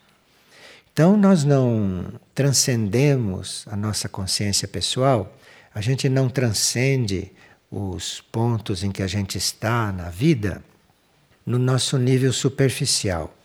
[0.92, 5.34] Então, nós não transcendemos a nossa consciência pessoal,
[5.74, 7.32] a gente não transcende
[7.72, 10.64] os pontos em que a gente está na vida
[11.50, 13.36] no nosso nível superficial.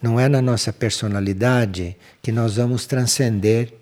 [0.00, 3.74] Não é na nossa personalidade que nós vamos transcender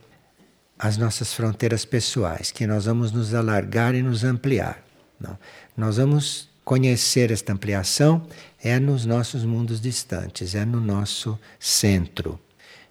[0.79, 4.83] as nossas fronteiras pessoais, que nós vamos nos alargar e nos ampliar.
[5.21, 5.39] Não.
[5.77, 8.27] Nós vamos conhecer esta ampliação
[8.65, 12.41] é nos nossos mundos distantes, é no nosso centro.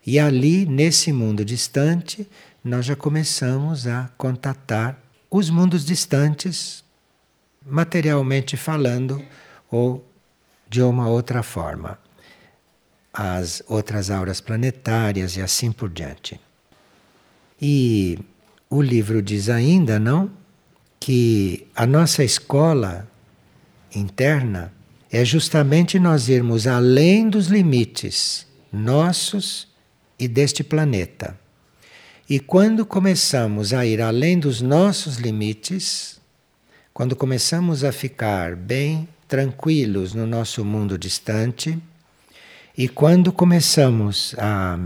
[0.05, 2.29] E ali, nesse mundo distante,
[2.63, 5.01] nós já começamos a contatar
[5.31, 6.83] os mundos distantes,
[7.65, 9.19] materialmente falando,
[9.71, 10.10] ou
[10.71, 11.99] de uma outra forma.
[13.13, 16.39] As outras auras planetárias e assim por diante.
[17.61, 18.17] E
[18.69, 20.31] o livro diz ainda, não?
[20.97, 23.05] Que a nossa escola
[23.93, 24.71] interna
[25.11, 29.67] é justamente nós irmos além dos limites nossos
[30.17, 31.37] e deste planeta.
[32.29, 36.21] E quando começamos a ir além dos nossos limites,
[36.93, 41.79] quando começamos a ficar bem tranquilos no nosso mundo distante,
[42.77, 44.77] e quando começamos a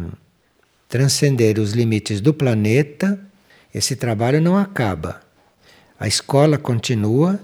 [0.87, 3.19] transcender os limites do planeta,
[3.73, 5.19] esse trabalho não acaba.
[5.99, 7.39] A escola continua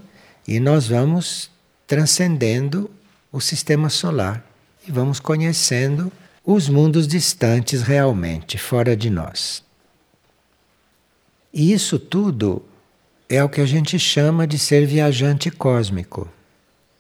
[0.48, 1.50] e nós vamos
[1.88, 2.88] transcendendo
[3.32, 4.46] o sistema solar
[4.88, 6.12] e vamos conhecendo
[6.46, 9.64] os mundos distantes realmente, fora de nós.
[11.52, 12.64] E isso tudo
[13.28, 16.30] é o que a gente chama de ser viajante cósmico.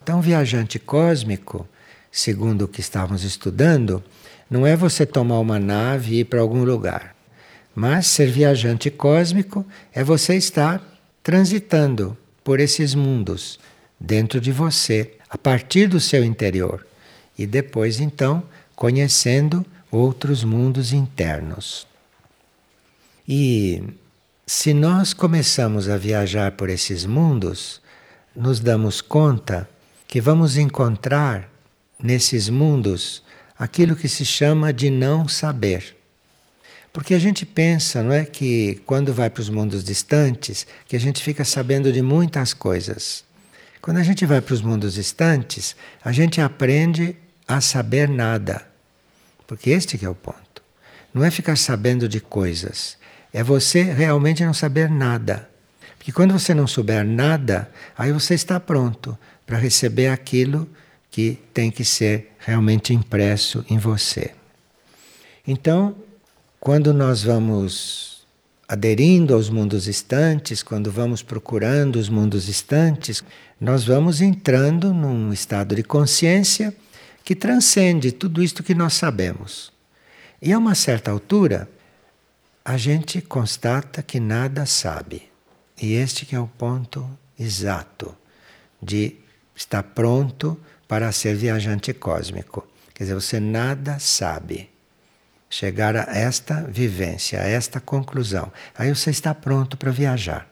[0.03, 1.67] Então, viajante cósmico,
[2.11, 4.03] segundo o que estávamos estudando,
[4.49, 7.15] não é você tomar uma nave e ir para algum lugar.
[7.75, 10.81] Mas ser viajante cósmico é você estar
[11.21, 13.59] transitando por esses mundos
[13.99, 16.85] dentro de você, a partir do seu interior.
[17.37, 18.43] E depois, então,
[18.75, 21.87] conhecendo outros mundos internos.
[23.27, 23.83] E
[24.47, 27.79] se nós começamos a viajar por esses mundos,
[28.35, 29.69] nos damos conta
[30.11, 31.49] que vamos encontrar
[31.97, 33.23] nesses mundos
[33.57, 35.95] aquilo que se chama de não saber.
[36.91, 40.99] Porque a gente pensa, não é, que quando vai para os mundos distantes, que a
[40.99, 43.23] gente fica sabendo de muitas coisas.
[43.81, 47.15] Quando a gente vai para os mundos distantes, a gente aprende
[47.47, 48.67] a saber nada.
[49.47, 50.61] Porque este é o ponto.
[51.13, 52.97] Não é ficar sabendo de coisas,
[53.31, 55.49] é você realmente não saber nada.
[55.97, 59.17] Porque quando você não souber nada, aí você está pronto
[59.51, 60.65] para receber aquilo
[61.09, 64.31] que tem que ser realmente impresso em você.
[65.45, 65.93] Então,
[66.57, 68.25] quando nós vamos
[68.65, 73.21] aderindo aos mundos distantes, quando vamos procurando os mundos distantes,
[73.59, 76.73] nós vamos entrando num estado de consciência
[77.21, 79.69] que transcende tudo isto que nós sabemos.
[80.41, 81.69] E a uma certa altura,
[82.63, 85.23] a gente constata que nada sabe.
[85.81, 87.05] E este que é o ponto
[87.37, 88.15] exato
[88.81, 89.19] de
[89.55, 92.67] estar pronto para ser viajante cósmico.
[92.93, 94.69] Quer dizer, você nada sabe.
[95.49, 98.51] Chegar a esta vivência, a esta conclusão.
[98.75, 100.47] Aí você está pronto para viajar.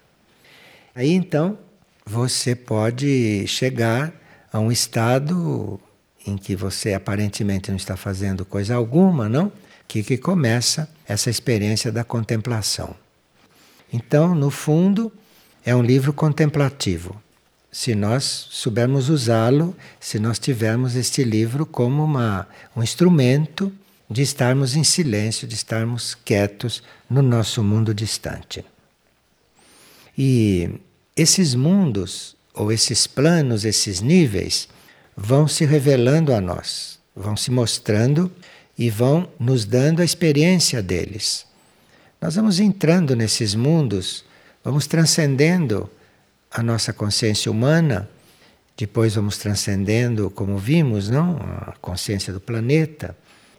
[0.93, 1.57] Aí então
[2.05, 4.13] você pode chegar
[4.51, 5.79] a um estado
[6.25, 9.51] em que você aparentemente não está fazendo coisa alguma, não?
[9.87, 12.95] Que, que começa essa experiência da contemplação.
[13.91, 15.11] Então, no fundo,
[15.65, 17.21] é um livro contemplativo
[17.71, 23.71] se nós soubermos usá-lo, se nós tivermos este livro como uma, um instrumento
[24.09, 28.65] de estarmos em silêncio, de estarmos quietos no nosso mundo distante.
[30.17, 30.69] E
[31.15, 34.67] esses mundos, ou esses planos, esses níveis,
[35.15, 38.31] vão se revelando a nós, vão se mostrando
[38.77, 41.45] e vão nos dando a experiência deles.
[42.19, 44.25] Nós vamos entrando nesses mundos,
[44.63, 45.89] vamos transcendendo
[46.51, 48.09] a nossa consciência humana,
[48.77, 53.15] depois vamos transcendendo, como vimos, não, a consciência do planeta,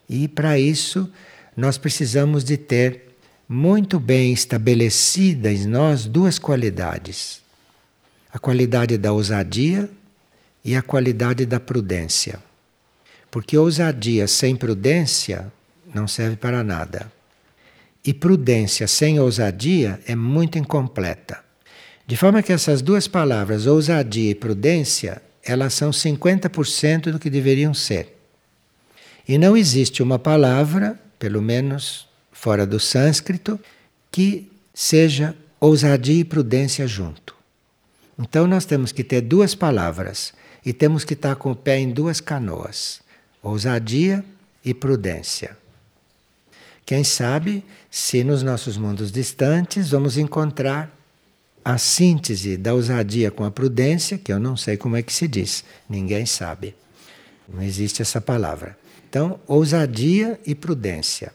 [0.09, 1.11] e para isso
[1.57, 3.11] nós precisamos de ter
[3.49, 7.43] muito bem estabelecidas em nós duas qualidades:
[8.33, 9.91] a qualidade da ousadia
[10.65, 12.39] e a qualidade da prudência.
[13.31, 15.53] Porque ousadia sem prudência
[15.95, 17.13] não serve para nada.
[18.05, 21.50] E prudência sem ousadia é muito incompleta.
[22.11, 27.73] De forma que essas duas palavras, ousadia e prudência, elas são 50% do que deveriam
[27.73, 28.19] ser.
[29.29, 33.61] E não existe uma palavra, pelo menos fora do sânscrito,
[34.11, 37.33] que seja ousadia e prudência junto.
[38.19, 40.33] Então nós temos que ter duas palavras
[40.67, 43.03] e temos que estar com o pé em duas canoas:
[43.41, 44.25] ousadia
[44.65, 45.57] e prudência.
[46.85, 50.99] Quem sabe se nos nossos mundos distantes vamos encontrar
[51.65, 55.29] a síntese da ousadia com a prudência, que eu não sei como é que se
[55.29, 56.75] diz, ninguém sabe.
[57.49, 58.79] Não existe essa palavra.
[59.09, 61.33] Então, ousadia e prudência.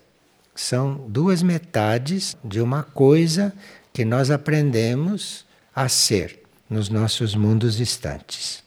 [0.57, 3.53] são duas metades de uma coisa
[3.91, 5.45] que nós aprendemos
[5.75, 8.63] a ser nos nossos mundos distantes.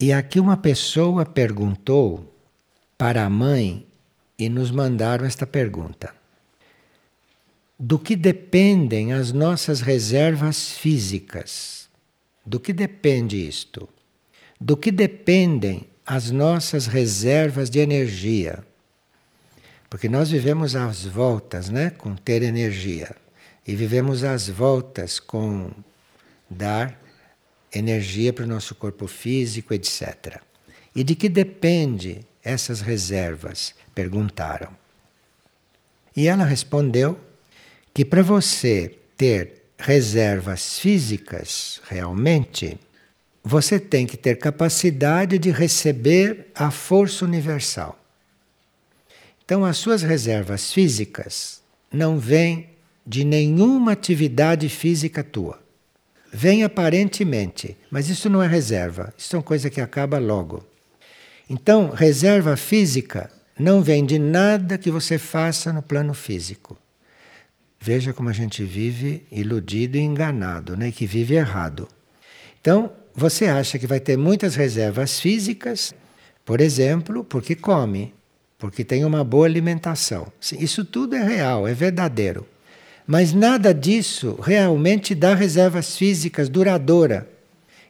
[0.00, 2.34] E aqui uma pessoa perguntou
[2.96, 3.86] para a mãe
[4.38, 6.14] e nos mandaram esta pergunta:
[7.78, 11.90] Do que dependem as nossas reservas físicas?
[12.44, 13.86] Do que depende isto?
[14.58, 18.64] Do que dependem as nossas reservas de energia?
[19.90, 23.14] Porque nós vivemos às voltas, né, com ter energia,
[23.66, 25.70] e vivemos às voltas com
[26.48, 26.98] dar
[27.70, 30.40] energia para o nosso corpo físico, etc.
[30.94, 33.74] E de que depende essas reservas?
[33.94, 34.70] Perguntaram.
[36.16, 37.20] E ela respondeu
[37.96, 42.78] que para você ter reservas físicas realmente,
[43.42, 47.98] você tem que ter capacidade de receber a força universal.
[49.42, 52.68] Então, as suas reservas físicas não vêm
[53.06, 55.58] de nenhuma atividade física tua.
[56.30, 60.62] Vem aparentemente, mas isso não é reserva, isso é uma coisa que acaba logo.
[61.48, 66.76] Então, reserva física não vem de nada que você faça no plano físico.
[67.80, 70.90] Veja como a gente vive iludido e enganado, né?
[70.90, 71.88] que vive errado.
[72.60, 75.94] Então, você acha que vai ter muitas reservas físicas,
[76.44, 78.12] por exemplo, porque come,
[78.58, 80.32] porque tem uma boa alimentação.
[80.58, 82.46] Isso tudo é real, é verdadeiro.
[83.06, 87.24] Mas nada disso realmente dá reservas físicas duradouras.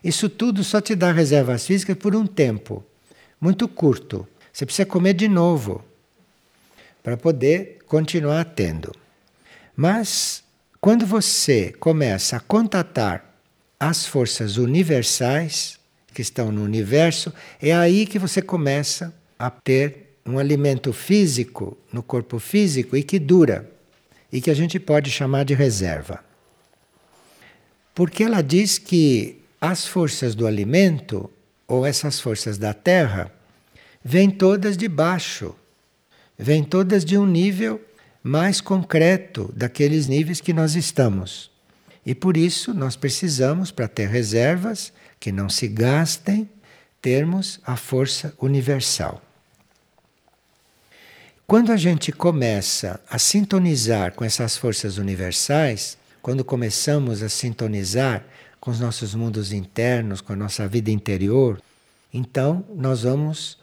[0.04, 2.84] Isso tudo só te dá reservas físicas por um tempo
[3.40, 4.26] muito curto.
[4.52, 5.84] Você precisa comer de novo
[7.02, 8.92] para poder continuar tendo.
[9.76, 10.42] Mas
[10.80, 13.38] quando você começa a contatar
[13.78, 15.78] as forças universais
[16.14, 22.02] que estão no universo, é aí que você começa a ter um alimento físico no
[22.02, 23.70] corpo físico e que dura
[24.32, 26.24] e que a gente pode chamar de reserva.
[27.94, 31.30] Porque ela diz que as forças do alimento,
[31.68, 33.32] ou essas forças da terra,
[34.02, 35.54] vêm todas de baixo,
[36.38, 37.80] vêm todas de um nível
[38.26, 41.48] mais concreto daqueles níveis que nós estamos.
[42.04, 46.50] E por isso nós precisamos, para ter reservas que não se gastem,
[47.00, 49.22] termos a força universal.
[51.46, 58.26] Quando a gente começa a sintonizar com essas forças universais, quando começamos a sintonizar
[58.58, 61.62] com os nossos mundos internos, com a nossa vida interior,
[62.12, 63.56] então nós vamos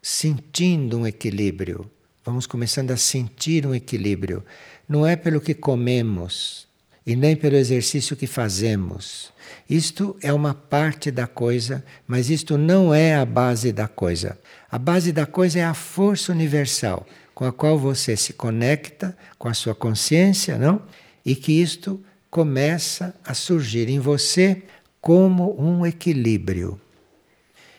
[0.00, 1.90] sentindo um equilíbrio,
[2.24, 4.42] vamos começando a sentir um equilíbrio.
[4.88, 6.66] Não é pelo que comemos
[7.06, 9.30] e nem pelo exercício que fazemos.
[9.68, 14.38] Isto é uma parte da coisa, mas isto não é a base da coisa.
[14.70, 19.48] A base da coisa é a força universal com a qual você se conecta com
[19.48, 20.80] a sua consciência, não?
[21.24, 24.62] E que isto começa a surgir em você
[25.00, 26.80] como um equilíbrio.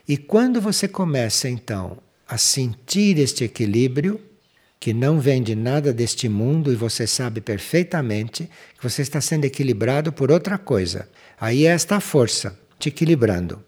[0.08, 4.20] E quando você começa então a sentir este equilíbrio,
[4.86, 9.44] que não vem de nada deste mundo e você sabe perfeitamente que você está sendo
[9.44, 11.10] equilibrado por outra coisa.
[11.42, 13.64] Aí é esta força te equilibrando.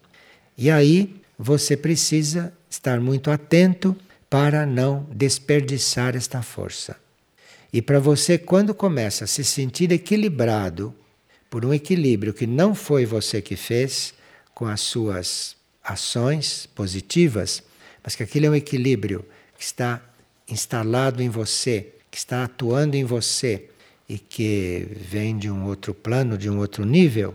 [0.56, 3.96] E aí você precisa estar muito atento
[4.30, 6.94] para não desperdiçar esta força.
[7.72, 10.94] E para você, quando começa a se sentir equilibrado
[11.50, 14.14] por um equilíbrio que não foi você que fez,
[14.54, 17.60] com as suas ações positivas,
[18.04, 19.24] mas que aquele é um equilíbrio
[19.58, 20.00] que está
[20.48, 23.68] instalado em você, que está atuando em você
[24.08, 27.34] e que vem de um outro plano, de um outro nível,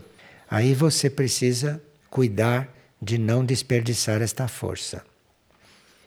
[0.50, 2.68] aí você precisa cuidar
[3.00, 5.04] de não desperdiçar esta força.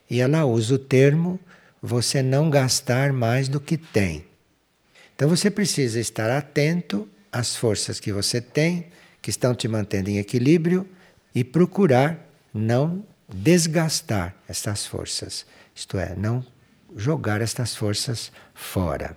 [0.10, 1.40] E ela usa o termo
[1.82, 4.26] você não gastar mais do que tem.
[5.16, 8.88] Então você precisa estar atento às forças que você tem,
[9.22, 10.88] que estão te mantendo em equilíbrio,
[11.34, 15.46] e procurar não desgastar estas forças.
[15.76, 16.44] Isto é, não
[16.96, 19.16] jogar estas forças fora.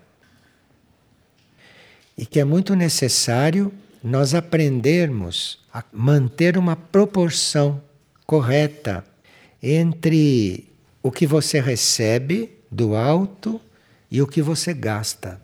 [2.16, 7.82] E que é muito necessário nós aprendermos a manter uma proporção
[8.26, 9.04] correta
[9.62, 10.68] entre
[11.02, 13.60] o que você recebe do alto
[14.10, 15.40] e o que você gasta.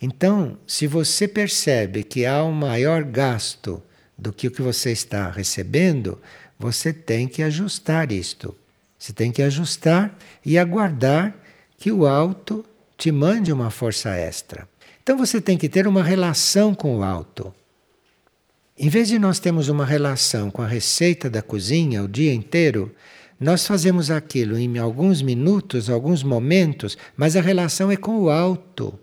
[0.00, 3.82] Então, se você percebe que há um maior gasto
[4.18, 6.20] do que o que você está recebendo,
[6.58, 8.56] você tem que ajustar isto.
[9.02, 11.34] Você tem que ajustar e aguardar
[11.76, 12.64] que o alto
[12.96, 14.68] te mande uma força extra.
[15.02, 17.52] Então você tem que ter uma relação com o alto.
[18.78, 22.94] Em vez de nós termos uma relação com a receita da cozinha o dia inteiro,
[23.42, 28.96] Nós fazemos aquilo em alguns minutos, alguns momentos, mas a relação é com o alto.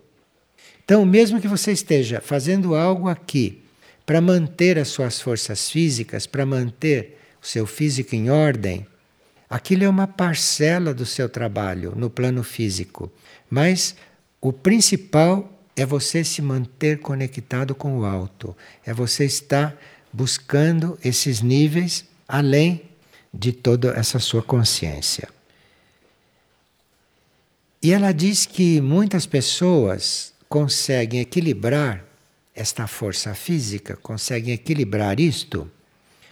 [0.82, 3.62] Então, mesmo que você esteja fazendo algo aqui
[4.06, 8.86] para manter as suas forças físicas, para manter o seu físico em ordem,
[9.50, 13.12] aquilo é uma parcela do seu trabalho no plano físico.
[13.50, 13.96] Mas
[14.40, 19.76] o principal é você se manter conectado com o alto, é você estar
[20.12, 22.82] buscando esses níveis além
[23.34, 25.28] de toda essa sua consciência.
[27.82, 32.04] E ela diz que muitas pessoas conseguem equilibrar
[32.54, 35.70] esta força física, conseguem equilibrar isto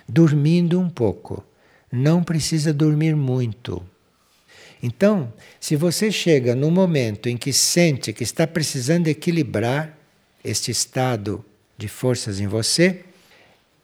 [0.06, 1.44] dormindo um pouco.
[1.90, 3.82] Não precisa dormir muito.
[4.82, 9.96] Então, se você chega no momento em que sente que está precisando equilibrar
[10.44, 11.44] este estado
[11.76, 13.04] de forças em você,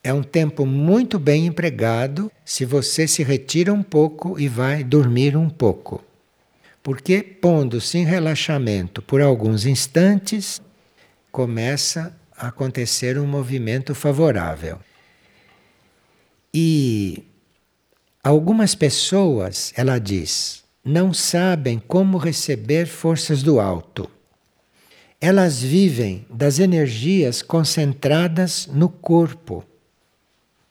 [0.03, 5.37] é um tempo muito bem empregado se você se retira um pouco e vai dormir
[5.37, 6.05] um pouco.
[6.83, 10.61] Porque, pondo-se em relaxamento por alguns instantes,
[11.33, 14.79] começa a acontecer um movimento favorável.
[16.53, 17.25] E
[18.25, 24.11] algumas pessoas, ela diz, não sabem como receber forças do alto.
[25.21, 29.65] Elas vivem das energias concentradas no corpo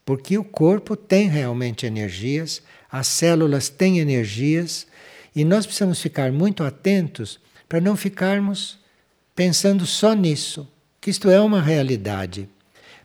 [0.06, 4.86] porque o corpo tem realmente energias, as células têm energias,
[5.36, 8.78] e nós precisamos ficar muito atentos para não ficarmos
[9.36, 10.68] pensando só nisso,
[11.02, 12.48] que isto é uma realidade.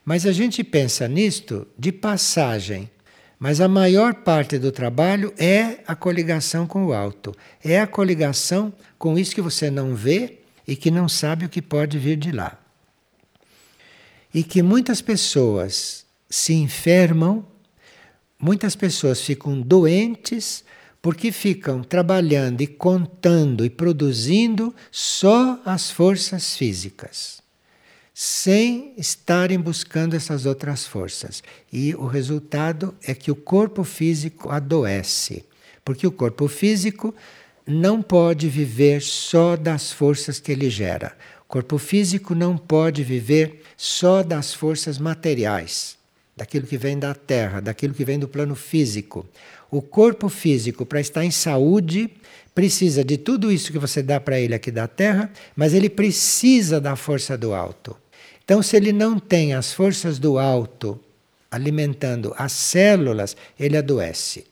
[0.05, 2.90] Mas a gente pensa nisto de passagem.
[3.39, 7.34] Mas a maior parte do trabalho é a coligação com o alto,
[7.64, 11.62] é a coligação com isso que você não vê e que não sabe o que
[11.62, 12.59] pode vir de lá.
[14.34, 17.47] E que muitas pessoas se enfermam,
[18.39, 20.64] muitas pessoas ficam doentes
[21.01, 27.41] porque ficam trabalhando e contando e produzindo só as forças físicas,
[28.21, 31.41] sem estarem buscando essas outras forças.
[31.73, 35.45] E o resultado é que o corpo físico adoece,
[35.85, 37.14] porque o corpo físico
[37.64, 41.16] não pode viver só das forças que ele gera.
[41.43, 45.97] O corpo físico não pode viver só das forças materiais
[46.37, 49.25] daquilo que vem da terra, daquilo que vem do plano físico.
[49.71, 52.11] O corpo físico, para estar em saúde,
[52.53, 56.81] precisa de tudo isso que você dá para ele aqui da terra, mas ele precisa
[56.81, 57.97] da força do alto.
[58.49, 60.99] Então, se ele não tem as forças do alto
[61.51, 64.46] alimentando as células, ele adoece.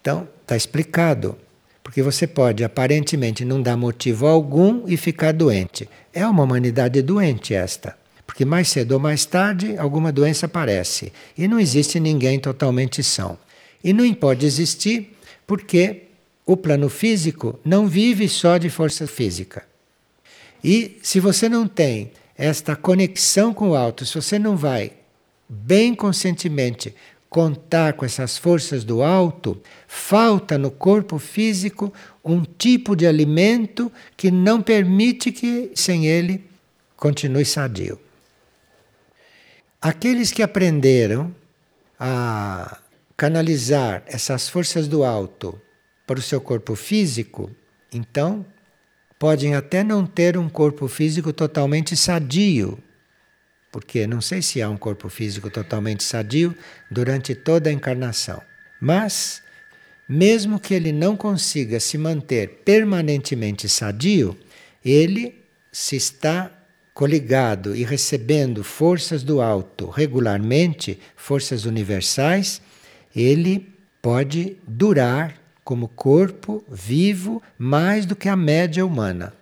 [0.00, 1.38] Então, está explicado.
[1.80, 5.88] Porque você pode aparentemente não dar motivo algum e ficar doente.
[6.12, 7.96] É uma humanidade doente esta.
[8.26, 11.12] Porque mais cedo ou mais tarde alguma doença aparece.
[11.38, 13.38] E não existe ninguém totalmente são.
[13.82, 16.02] E não pode existir porque
[16.44, 19.62] o plano físico não vive só de força física.
[20.64, 22.10] E se você não tem
[22.40, 24.92] esta conexão com o alto, se você não vai
[25.46, 26.94] bem conscientemente
[27.28, 31.92] contar com essas forças do alto, falta no corpo físico
[32.24, 36.42] um tipo de alimento que não permite que sem ele
[36.96, 38.00] continue sadio.
[39.78, 41.34] Aqueles que aprenderam
[41.98, 42.78] a
[43.18, 45.60] canalizar essas forças do alto
[46.06, 47.50] para o seu corpo físico,
[47.92, 48.46] então
[49.20, 52.82] podem até não ter um corpo físico totalmente sadio,
[53.70, 56.56] porque não sei se há um corpo físico totalmente sadio
[56.90, 58.40] durante toda a encarnação.
[58.80, 59.42] Mas,
[60.08, 64.34] mesmo que ele não consiga se manter permanentemente sadio,
[64.82, 66.50] ele se está
[66.94, 72.62] coligado e recebendo forças do alto regularmente, forças universais,
[73.14, 73.68] ele
[74.00, 75.38] pode durar
[75.70, 79.32] como corpo vivo mais do que a média humana.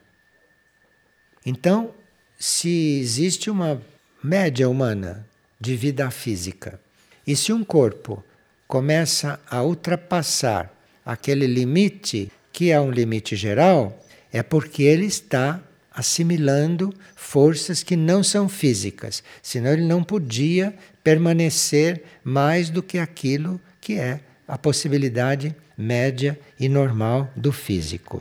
[1.47, 1.95] Então,
[2.39, 3.81] se existe uma
[4.22, 5.26] média humana
[5.59, 6.79] de vida física,
[7.26, 8.22] e se um corpo
[8.66, 10.70] começa a ultrapassar
[11.03, 13.99] aquele limite, que é um limite geral,
[14.31, 15.59] é porque ele está
[15.91, 23.59] assimilando forças que não são físicas, senão ele não podia permanecer mais do que aquilo
[23.81, 28.20] que é a possibilidade média e normal do físico.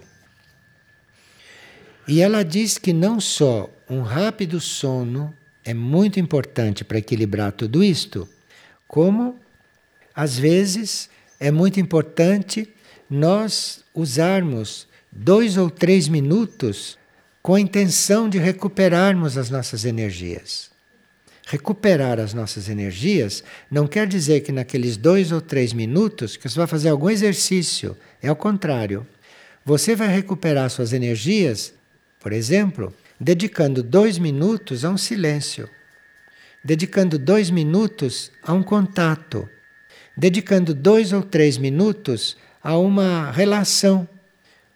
[2.08, 5.34] E ela diz que não só um rápido sono
[5.66, 8.30] é muito importante para equilibrar tudo isto,
[8.88, 9.38] como
[10.16, 12.74] às vezes é muito importante
[13.10, 16.98] nós usarmos dois ou três minutos
[17.42, 20.70] com a intenção de recuperarmos as nossas energias.
[21.50, 23.42] Recuperar as nossas energias
[23.72, 27.96] não quer dizer que naqueles dois ou três minutos que você vai fazer algum exercício.
[28.22, 29.08] É o contrário.
[29.64, 31.74] Você vai recuperar suas energias,
[32.20, 35.70] por exemplo, dedicando dois minutos a um silêncio,
[36.66, 39.48] dedicando dois minutos a um contato,
[40.18, 44.06] dedicando dois ou três minutos a uma relação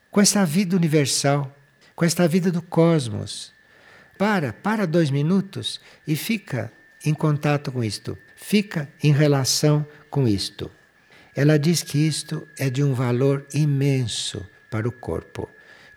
[0.09, 1.53] com essa vida universal,
[1.97, 3.51] com esta vida do cosmos.
[4.21, 6.71] Para, para dois minutos e fica
[7.03, 10.69] em contato com isto, fica em relação com isto.
[11.35, 15.49] Ela diz que isto é de um valor imenso para o corpo.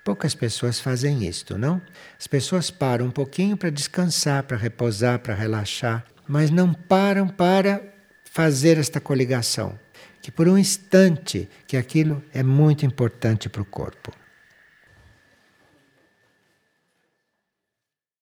[0.02, 1.82] Poucas pessoas fazem isto, não?
[2.18, 7.82] As pessoas param um pouquinho para descansar, para repousar, para relaxar, mas não param para
[8.24, 9.78] fazer esta coligação.
[10.22, 14.23] Que por um instante que aquilo é muito importante para o corpo.